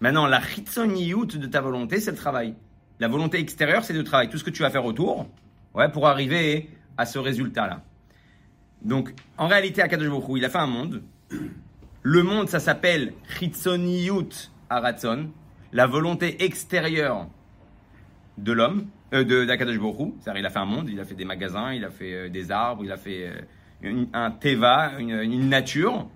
[0.00, 2.54] Maintenant, la chitsoniyut de ta volonté, c'est le travail.
[2.98, 4.28] La volonté extérieure, c'est le travail.
[4.28, 5.26] Tout ce que tu vas faire autour,
[5.74, 7.82] ouais, pour arriver à ce résultat-là.
[8.82, 11.02] Donc, en réalité, à Kadosh il a fait un monde.
[12.02, 15.30] Le monde, ça s'appelle chitsoniyut aratson,
[15.72, 17.26] la volonté extérieure
[18.38, 19.78] de l'homme, euh, de d'Akadosh
[20.20, 22.28] C'est-à-dire, il a fait un monde, il a fait des magasins, il a fait euh,
[22.28, 23.30] des arbres, il a fait
[23.84, 26.08] euh, un teva, une nature.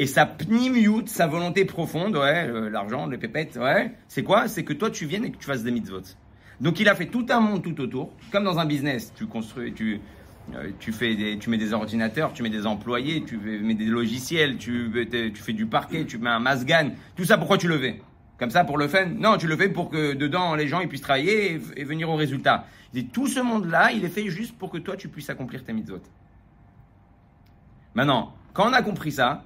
[0.00, 4.48] Et sa pnimiut, sa volonté profonde, ouais, l'argent, les pépettes, ouais, c'est quoi?
[4.48, 6.00] C'est que toi tu viennes et que tu fasses des mitzvot.
[6.58, 9.74] Donc il a fait tout un monde tout autour, comme dans un business, tu construis,
[9.74, 10.00] tu,
[10.54, 13.84] euh, tu, fais des, tu mets des ordinateurs, tu mets des employés, tu mets des
[13.84, 14.90] logiciels, tu,
[15.34, 18.00] tu fais du parquet, tu mets un masgan, tout ça pourquoi tu le fais?
[18.38, 19.04] Comme ça pour le fun?
[19.04, 22.16] Non, tu le fais pour que dedans les gens ils puissent travailler et, venir au
[22.16, 22.64] résultat.
[23.12, 26.00] Tout ce monde-là, il est fait juste pour que toi tu puisses accomplir tes mitzvot.
[27.92, 29.44] Maintenant, quand on a compris ça,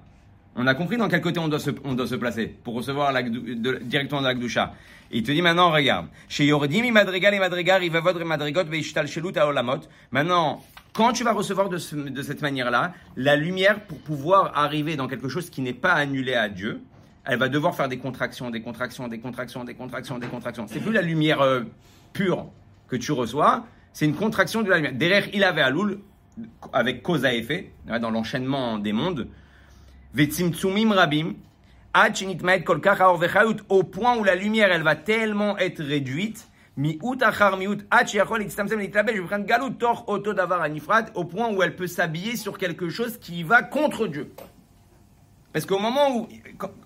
[0.57, 4.27] on a compris dans quel côté on doit se, placer pour recevoir la, directement de
[4.27, 4.75] la Gdusha.
[5.11, 6.07] Et il te dit maintenant, regarde.
[6.29, 9.81] Chez Yordim, madrigal et madrigar, il va vodre madrigot, veishtal shelut olamot.
[10.13, 10.63] Maintenant,
[10.93, 15.51] quand tu vas recevoir de, cette manière-là, la lumière pour pouvoir arriver dans quelque chose
[15.51, 16.81] qui n'est pas annulé à Dieu,
[17.25, 20.67] elle va devoir faire des contractions, des contractions, des contractions, des contractions, des contractions.
[20.69, 21.63] C'est plus la lumière euh,
[22.13, 22.47] pure
[22.87, 24.93] que tu reçois, c'est une contraction de la lumière.
[24.93, 26.01] Derrière, il avait Aloul,
[26.73, 29.29] avec cause à effet, dans l'enchaînement des mondes,
[30.15, 31.35] rabim,
[33.69, 36.49] au point où la lumière elle va tellement être réduite,
[41.15, 44.33] au point où elle peut s'habiller sur quelque chose qui va contre Dieu.
[45.53, 46.29] Parce qu'au moment où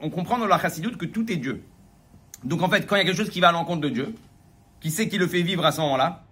[0.00, 1.62] on comprend dans la chassidoute que tout est Dieu.
[2.44, 4.14] Donc en fait, quand il y a quelque chose qui va à l'encontre de Dieu,
[4.80, 6.22] qui sait qui le fait vivre à ce moment-là?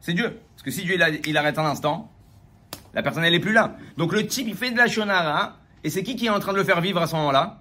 [0.00, 0.40] C'est Dieu.
[0.54, 2.10] Parce que si Dieu il, arrête un instant,
[2.94, 3.76] la personne elle est plus là.
[3.96, 6.52] Donc le type il fait de la shonara, et c'est qui qui est en train
[6.52, 7.60] de le faire vivre à ce moment-là?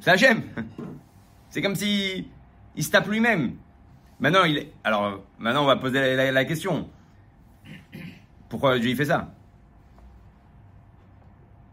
[0.00, 0.42] C'est Hachem.
[1.50, 2.28] C'est comme si
[2.76, 3.54] il se tape lui-même.
[4.20, 4.72] Maintenant, il est...
[4.84, 6.88] Alors, maintenant, on va poser la, question.
[8.48, 9.32] Pourquoi Dieu fait ça?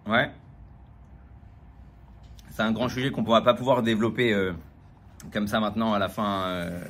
[0.08, 0.30] Ouais.
[2.52, 4.54] C'est un grand sujet qu'on ne pourra pas pouvoir développer euh,
[5.34, 6.44] comme ça maintenant à la fin.
[6.46, 6.86] Euh,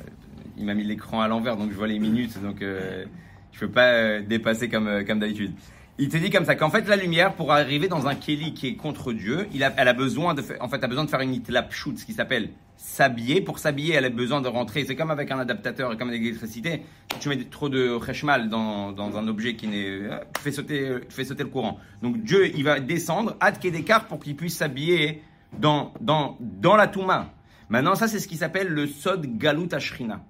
[0.56, 3.04] il m'a mis l'écran à l'envers, donc je vois les minutes, donc euh,
[3.52, 5.54] je ne peux pas dépasser comme, comme d'habitude.
[5.98, 8.68] Il te dit comme ça qu'en fait la lumière pour arriver dans un Kelly qui
[8.68, 11.20] est contre Dieu, il a, elle a besoin de en fait, a besoin de faire
[11.20, 13.40] une itlapshut, ce qui s'appelle s'habiller.
[13.40, 14.84] Pour s'habiller, elle a besoin de rentrer.
[14.84, 16.82] C'est comme avec un adaptateur et comme avec l'électricité.
[17.18, 20.96] Tu mets trop de cheshmal dans, dans un objet qui n'est, euh, tu fais sauter,
[21.08, 21.78] tu fais sauter le courant.
[22.02, 25.22] Donc Dieu, il va descendre, des d'écart pour qu'il puisse s'habiller
[25.58, 27.32] dans, dans, dans la Touma.
[27.70, 30.20] Maintenant, ça c'est ce qui s'appelle le Sod Galut Ashrina.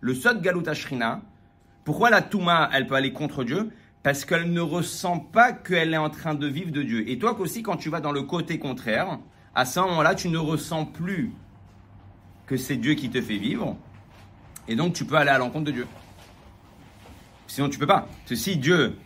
[0.00, 1.22] Le Sod Galut Ashrina.
[1.82, 3.70] Pourquoi la Touma, elle peut aller contre Dieu?
[4.02, 7.08] Parce qu'elle ne ressent pas qu'elle est en train de vivre de Dieu.
[7.08, 9.18] Et toi aussi, quand tu vas dans le côté contraire,
[9.54, 11.32] à ce moment-là, tu ne ressens plus
[12.46, 13.76] que c'est Dieu qui te fait vivre,
[14.68, 15.86] et donc tu peux aller à l'encontre de Dieu.
[17.46, 18.06] Sinon, tu peux pas.
[18.08, 18.96] Parce que si Dieu,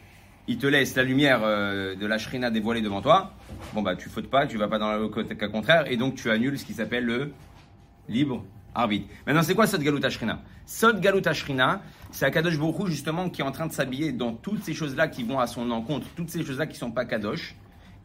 [0.46, 3.32] il te laisse la lumière euh, de la shrina dévoilée devant toi,
[3.72, 6.30] bon bah tu fautes pas, tu vas pas dans le côté contraire, et donc tu
[6.30, 7.32] annules ce qui s'appelle le
[8.08, 9.08] libre arbitre.
[9.26, 13.44] Maintenant, c'est quoi Sod Galut Ashrina Sod Galut Ashrina, c'est Akadosh Baruch justement qui est
[13.44, 16.44] en train de s'habiller dans toutes ces choses-là qui vont à son encontre, toutes ces
[16.44, 17.56] choses-là qui sont pas Kadosh,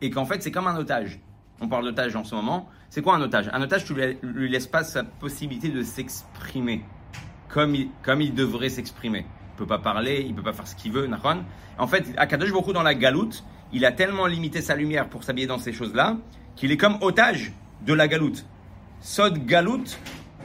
[0.01, 1.19] et qu'en fait c'est comme un otage.
[1.61, 2.69] On parle d'otage en ce moment.
[2.89, 3.49] C'est quoi un otage?
[3.51, 6.85] Un otage, tu lui, lui laisses pas sa possibilité de s'exprimer
[7.49, 9.25] comme il, comme il devrait s'exprimer.
[9.55, 11.43] Il peut pas parler, il peut pas faire ce qu'il veut, Nahon.
[11.77, 15.47] En fait, Akadosh Baruch dans la galoute, il a tellement limité sa lumière pour s'habiller
[15.47, 16.17] dans ces choses-là
[16.55, 17.51] qu'il est comme otage
[17.85, 18.45] de la galoute.
[19.01, 19.99] Sod galoute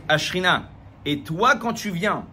[0.08, 0.68] Ashrina.
[1.04, 2.24] Et toi, quand tu viens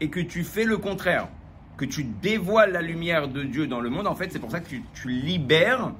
[0.00, 1.28] et que tu fais le contraire,
[1.76, 4.60] que tu dévoiles la lumière de Dieu dans le monde, en fait, c'est pour ça
[4.60, 5.92] que tu, libères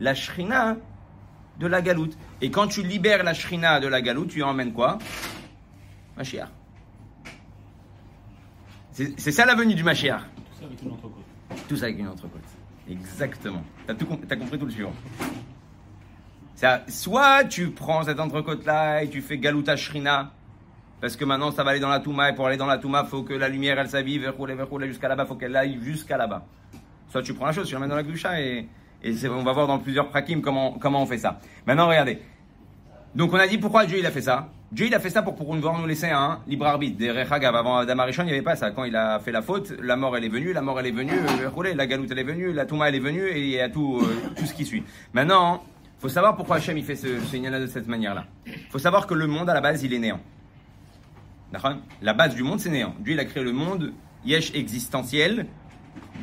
[0.00, 0.76] la Shrina
[1.58, 2.16] de la galoute.
[2.40, 4.98] Et quand tu libères la Shrina de la galoute, tu emmènes quoi?
[6.16, 6.48] Mashiach.
[8.92, 10.20] C'est ça la venue du Mashiach.
[10.20, 11.24] Tout ça avec une entrecôte.
[11.68, 12.42] Tout ça avec une entrecôte.
[12.90, 13.62] Exactement.
[13.86, 13.94] T'as
[14.36, 14.92] compris tout le suivant.
[16.88, 20.30] Soit tu prends cette entrecôte-là et tu fais Galuta Shrina,
[21.00, 23.04] parce que maintenant ça va aller dans la Touma, et pour aller dans la Touma,
[23.04, 24.04] faut que la lumière elle
[24.56, 26.44] verroule jusqu'à là-bas, faut qu'elle aille jusqu'à là-bas.
[27.08, 28.68] Soit tu prends la chose, tu l'emmènes dans la Gdusha et,
[29.02, 31.40] et on va voir dans plusieurs prakim comment, comment on fait ça.
[31.66, 32.20] Maintenant, regardez.
[33.14, 34.48] Donc on a dit pourquoi Dieu il a fait ça.
[34.70, 36.96] Dieu il a fait ça pour pouvoir nous laisser un libre arbitre.
[36.96, 38.70] Des Rechagav avant Adam Arishon, il n'y avait pas ça.
[38.70, 40.92] Quand il a fait la faute, la mort elle est venue, la mort elle est
[40.92, 43.60] venue, euh, la galoute elle est venue, la Touma elle est venue et il y
[43.60, 44.82] a tout, euh, tout ce qui suit.
[45.12, 45.62] Maintenant,
[46.02, 48.26] faut savoir pourquoi Hachem il fait ce, ce de cette manière-là.
[48.70, 50.20] faut savoir que le monde à la base il est néant.
[52.02, 52.94] La base du monde c'est néant.
[53.00, 53.92] Dieu il a créé le monde
[54.24, 55.46] yesh existentiel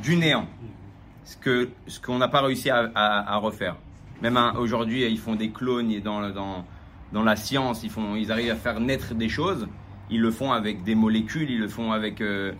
[0.03, 0.47] du néant.
[1.23, 3.77] Ce que ce qu'on n'a pas réussi à, refaire.
[4.21, 6.65] Même hein, aujourd'hui ils font des clones dans, dans
[7.11, 9.67] dans la science, ils, font, ils arrivent à faire naître des choses.
[10.11, 12.53] Ils le font avec des molécules, ils le font avec, euh,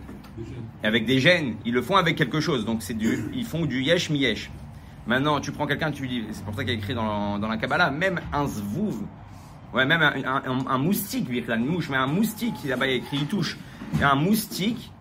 [0.84, 2.65] avec des gènes, ils le font avec quelque chose.
[2.65, 4.51] Donc du, ils font du yesh mi yesh.
[5.07, 7.57] Maintenant, tu prends quelqu'un, tu dis, c'est pour ça qu'il y a écrit dans, la
[7.57, 9.03] Kabbalah, même un zvouv,
[9.73, 13.27] ouais, même un, moustique, une mouche, mais un moustique, là-bas il y a écrit il
[13.27, 13.57] touche.
[13.99, 14.91] Et un moustique,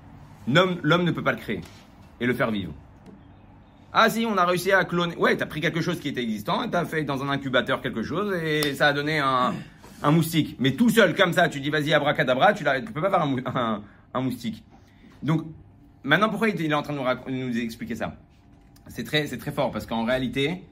[0.47, 1.61] l'homme ne peut pas le créer
[2.21, 2.73] et le faire vivre.
[3.93, 5.17] Ah si, on a réussi à cloner.
[5.17, 8.35] Ouais, t'as pris quelque chose qui était existant, t'as fait dans un incubateur quelque chose
[8.43, 9.53] et ça a donné un,
[10.11, 10.57] moustique.
[10.59, 13.27] Mais tout seul comme ça, tu dis vas-y abracadabra, tu, tu peux pas faire un,
[13.27, 13.83] mou- un-
[14.15, 14.63] un moustique.
[15.23, 15.45] Donc
[16.03, 18.15] maintenant, pourquoi il est en train de nous expliquer ça?
[18.89, 20.65] C'est très, très fort parce qu'en réalité,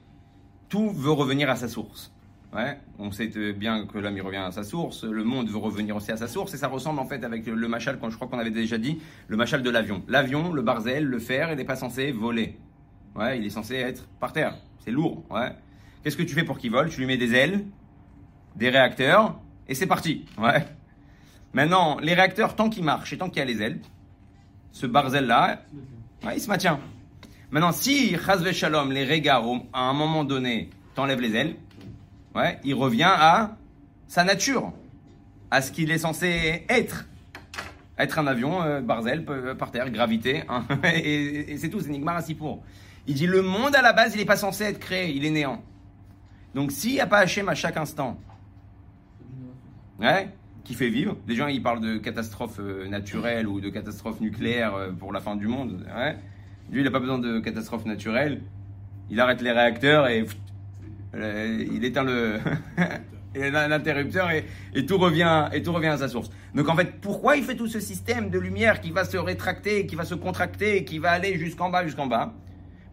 [0.69, 2.11] tout veut revenir à sa source.
[2.97, 6.17] On sait bien que l'homme revient à sa source, le monde veut revenir aussi à
[6.17, 8.79] sa source, et ça ressemble en fait avec le, machal, je crois qu'on avait déjà
[8.79, 10.01] dit, le machal de l'avion.
[10.07, 12.57] L'avion, le barzel, le fer, il n'est pas censé voler.
[13.35, 14.57] Il est censé être par terre.
[14.79, 15.23] C'est lourd.
[16.03, 16.89] Qu'est-ce que tu fais pour qu'il vole?
[16.89, 17.65] Tu lui mets des ailes,
[18.55, 20.25] des réacteurs, et c'est parti.
[21.53, 23.79] Maintenant, les réacteurs, tant qu'ils marchent et tant qu'il y a les ailes,
[24.71, 25.61] ce barzel-là,
[26.25, 26.79] ouais, il se maintient.
[27.49, 31.55] Maintenant, si Chazve Shalom, les regards, à un moment donné, t'enlèves les ailes,
[32.35, 33.55] ouais, il revient à
[34.07, 34.73] sa nature,
[35.49, 37.07] à ce qu'il est censé être.
[37.97, 42.21] Être un avion, euh, barzel, peu- par terre, gravité, hein, et, c'est tout, c'est Nigmar
[42.37, 42.63] pour.
[43.07, 45.31] Il dit le monde à la base, il n'est pas censé être créé, il est
[45.31, 45.63] néant.
[46.53, 48.19] Donc s'il n'y a pas Hachem à chaque instant,
[49.99, 50.29] ouais,
[50.65, 54.75] qui fait vivre, des gens ils parlent de catastrophe euh, naturelle ou de catastrophe nucléaire
[54.75, 56.17] euh, pour la fin du monde, ouais.
[56.71, 58.41] Lui il n'a pas besoin de catastrophe naturelle,
[59.09, 60.25] il arrête les réacteurs et
[61.15, 62.39] euh, il éteint le
[63.35, 66.29] l'interrupteur et, et tout revient et tout revient à sa source.
[66.55, 69.85] Donc en fait, pourquoi il fait tout ce système de lumière qui va se rétracter,
[69.85, 72.33] qui va se contracter, qui va aller jusqu'en bas, jusqu'en bas?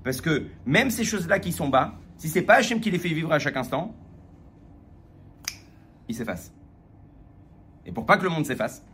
[0.03, 3.09] Parce que même ces choses-là qui sont bas, si c'est pas Hachem qui les fait
[3.09, 3.95] vivre à chaque instant,
[6.09, 6.53] ils s'effacent.
[7.87, 8.85] Et pour pas que le monde s'efface,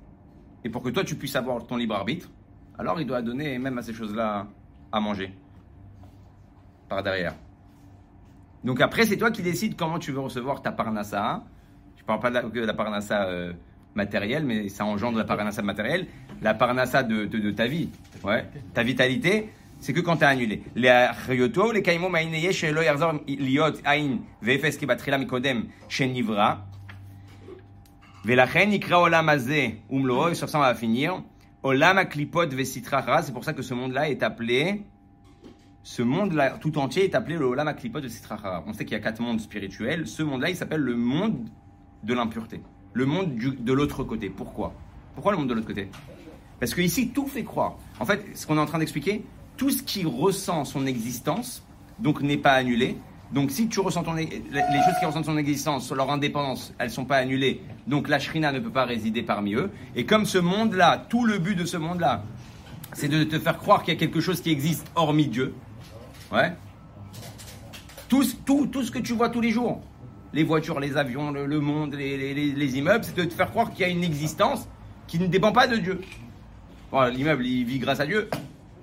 [0.65, 2.31] et pour que toi tu puisses avoir ton libre arbitre,
[2.79, 4.47] alors il doit donner même à ces choses-là
[4.93, 5.33] à manger
[6.89, 7.35] par derrière.
[8.65, 11.45] Donc après, c'est toi qui décides comment tu veux recevoir ta parnassa.
[11.97, 13.53] Je parle pas de la, de la parnassa euh,
[13.95, 16.07] matérielle, mais ça engendre la parnassa matérielle,
[16.43, 17.91] la parnassa de, ta vie.
[18.25, 18.45] Ouais.
[18.75, 20.63] Ta vitalité, c'est que quand tu as annulé.
[30.35, 31.23] Sur ça on va finir.
[31.63, 34.83] Vesitrachara, c'est pour ça que ce monde-là est appelé
[35.83, 38.63] ce monde-là tout entier est appelé le Olam Aklipot de Sitrachara.
[38.67, 40.07] On sait qu'il y a quatre mondes spirituels.
[40.07, 41.49] Ce monde-là, il s'appelle le monde
[42.03, 42.61] de l'impureté.
[42.93, 44.29] Le monde du- de l'autre côté.
[44.29, 44.75] Pourquoi?
[45.15, 45.89] Pourquoi le monde de l'autre côté?
[46.59, 47.79] Parce que ici, tout fait croire.
[47.99, 49.25] En fait, ce qu'on est en train d'expliquer,
[49.57, 51.65] tout ce qui ressent son existence,
[51.99, 52.99] donc n'est pas annulé.
[53.33, 57.17] Donc si tu ressens les choses qui ressentent son existence, leur indépendance, elles sont pas
[57.19, 57.61] annulées.
[57.87, 59.71] Donc la Shrina ne peut pas résider parmi eux.
[59.95, 62.25] Et comme ce monde-là, tout le but de ce monde-là,
[62.93, 65.55] c'est de te faire croire qu'il y a quelque chose qui existe hormis Dieu.
[66.33, 66.53] Ouais.
[68.09, 69.81] Tout, tout, tout ce que tu vois tous les jours,
[70.33, 73.51] les voitures, les avions, le, monde, les, les- les- les immeubles, c'est de te faire
[73.51, 74.67] croire qu'il y a une existence
[75.07, 76.01] qui ne dépend pas de Dieu.
[76.91, 78.29] Bon, L'immeuble, il vit grâce à Dieu.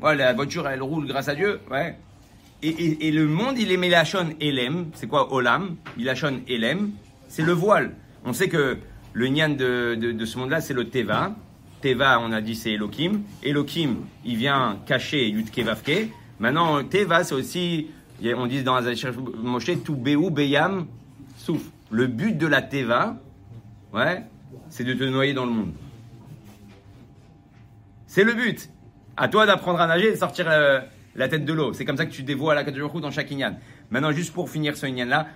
[0.01, 1.59] Ouais, la voiture, elle roule grâce à Dieu.
[1.69, 1.97] Ouais.
[2.63, 4.87] Et, le monde, il est Melachon Elem.
[4.93, 5.75] C'est quoi Olam?
[5.97, 6.91] Melachon Elem.
[7.27, 7.93] C'est le voile.
[8.25, 8.77] On sait que
[9.13, 11.35] le nyan de, ce monde-là, c'est le Teva.
[11.81, 13.21] Teva, on a dit, c'est Elohim.
[13.43, 16.09] Elohim, il vient cacher Yudke Vavke.
[16.39, 17.87] Maintenant, Teva, c'est aussi,
[18.23, 18.79] on dit dans
[19.43, 20.87] Moshe, tout Béou, Beyam,
[21.37, 21.61] Souf.
[21.91, 23.17] Le but de la Teva,
[23.93, 24.23] ouais,
[24.69, 25.73] c'est de te noyer dans le monde.
[28.07, 28.69] C'est le but.
[29.15, 30.81] À toi d'apprendre à nager et de sortir euh,
[31.17, 31.73] la tête de l'eau.
[31.73, 33.57] C'est comme ça que tu dévoies la Kadjurkou dans chaque Inyan.
[33.89, 35.27] Maintenant, juste pour finir ce Inyan-là,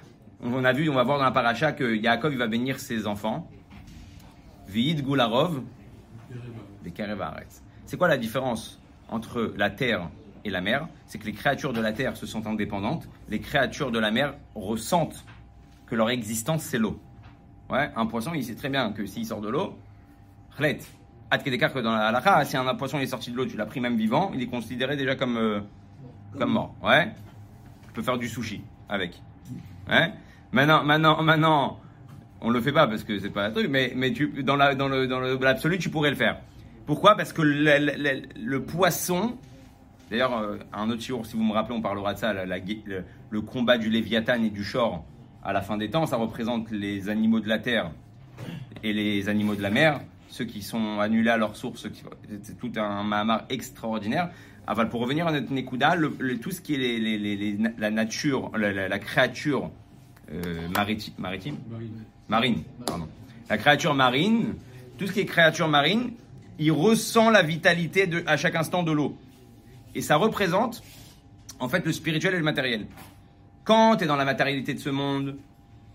[0.42, 3.08] on a vu, on va voir dans la paracha que Yaakov, il va bénir ses
[3.08, 3.50] enfants.
[6.84, 7.62] Des Karevaretz.
[7.86, 8.80] C'est quoi la différence
[9.10, 10.10] entre la terre
[10.46, 10.88] et la mer?
[11.08, 14.36] C'est que les créatures de la terre se sentent indépendantes, les créatures de la mer
[14.56, 15.26] ressentent
[15.88, 17.00] que leur existence c'est l'eau.
[17.70, 19.78] Ouais, un poisson, il sait très bien que s'il sort de l'eau,
[21.40, 23.96] que dans la halakha, si un poisson est sorti de l'eau, tu l'as pris même
[23.98, 25.60] vivant, il est considéré déjà comme, euh,
[26.38, 26.76] comme mort.
[26.84, 27.12] Ouais,
[27.88, 29.22] tu peux faire du sushi avec.
[29.90, 30.12] Ouais.
[30.52, 31.80] Maintenant, maintenant, maintenant,
[32.42, 34.76] on le fait pas parce que c'est pas un truc, mais, mais tu, dans la,
[34.76, 36.40] dans le, dans l'absolu, tu pourrais le faire.
[36.86, 37.16] Pourquoi?
[37.16, 39.38] Parce que le, le, le poisson,
[40.10, 43.42] d'ailleurs, euh, un autre jour, si vous me rappelez, on parlera de ça, la, le,
[43.42, 45.06] combat du Léviathan et du Shor
[45.44, 47.92] à la fin des temps, ça représente les animaux de la terre
[48.84, 50.02] et les animaux de la mer,
[50.32, 51.88] ceux qui sont annulés à leur source,
[52.42, 54.30] c'est tout un mahamar extraordinaire.
[54.66, 55.98] Aval, pour revenir à notre Nekuda,
[56.42, 59.72] tout ce qui est les, les, la nature, la, créature
[60.32, 61.58] euh, maritime, maritime?
[62.30, 63.10] Marine, pardon.
[63.50, 64.56] La créature marine,
[64.98, 66.12] tout ce qui est créature marine,
[66.60, 69.18] il ressent la vitalité de, à chaque instant de l'eau.
[69.96, 70.82] Et ça représente,
[71.60, 72.88] en fait, le spirituel et le matériel.
[73.66, 75.38] Quand tu es dans la matérialité de ce monde,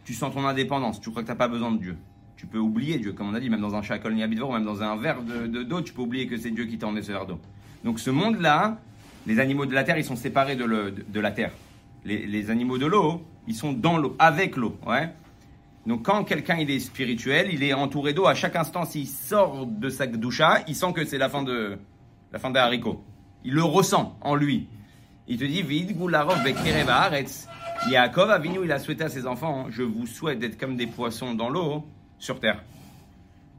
[0.04, 1.96] tu sens ton indépendance, tu crois que tu n'as pas besoin de Dieu.
[2.36, 4.82] Tu peux oublier Dieu, comme on a dit, même dans un chakol ou même dans
[4.82, 7.26] un verre de, d'eau, tu peux oublier que c'est Dieu qui t'a emmené ce verre
[7.26, 7.40] d'eau.
[7.82, 8.78] Donc ce monde-là,
[9.26, 11.52] les animaux de la terre, ils sont séparés de, la terre.
[12.04, 14.76] Les, animaux de l'eau, ils sont dans l'eau, avec l'eau.
[14.86, 15.08] Ouais.
[15.86, 18.84] Donc quand quelqu'un il est spirituel, il est entouré d'eau à chaque instant.
[18.84, 21.78] S'il sort de sa doucha, il sent que c'est la fin de
[22.32, 23.02] la fin des haricots.
[23.44, 24.66] Il le ressent en lui.
[25.28, 27.48] Il te dit Vid gularov bekerevaretz.
[27.88, 31.34] Yaakov Avinu, il a souhaité à ses enfants Je vous souhaite d'être comme des poissons
[31.34, 31.84] dans l'eau
[32.18, 32.62] sur terre.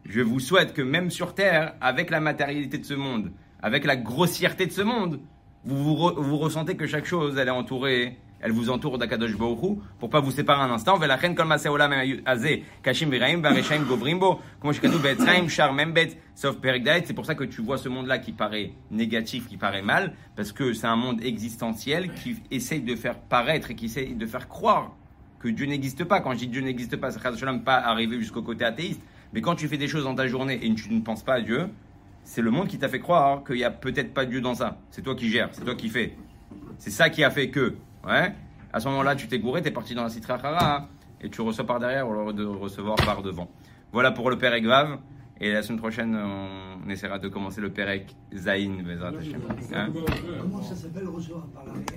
[0.05, 3.31] Je vous souhaite que même sur terre, avec la matérialité de ce monde,
[3.61, 5.19] avec la grossièreté de ce monde,
[5.65, 10.09] vous, vous, ressentez que chaque chose, elle est entourée elle vous entoure d'Akadosh Baruch pour
[10.09, 10.99] pas vous séparer un instant.
[16.35, 20.51] C'est pour ça que tu vois ce monde-là qui paraît négatif, qui paraît mal, parce
[20.51, 24.47] que c'est un monde existentiel qui essaye de faire paraître et qui essaye de faire
[24.47, 24.95] croire
[25.39, 26.21] que Dieu n'existe pas.
[26.21, 27.21] Quand je dis Dieu n'existe pas, c'est
[27.63, 29.01] pas arriver jusqu'au côté athéiste.
[29.33, 31.41] Mais quand tu fais des choses dans ta journée et tu ne penses pas à
[31.41, 31.69] Dieu,
[32.23, 34.77] c'est le monde qui t'a fait croire qu'il n'y a peut-être pas Dieu dans ça.
[34.91, 36.15] C'est toi qui gères, c'est toi qui fais.
[36.77, 37.75] C'est ça qui a fait que
[38.07, 38.33] Ouais.
[38.71, 40.87] À ce moment-là, tu t'es gouré, tu es parti dans la citra hein,
[41.21, 43.49] et tu reçois par derrière au lieu de recevoir par devant.
[43.91, 44.99] Voilà pour le Père Grave.
[45.39, 48.77] Et la semaine prochaine, on essaiera de commencer le Perek Zain.
[50.41, 51.65] Comment ça s'appelle recevoir par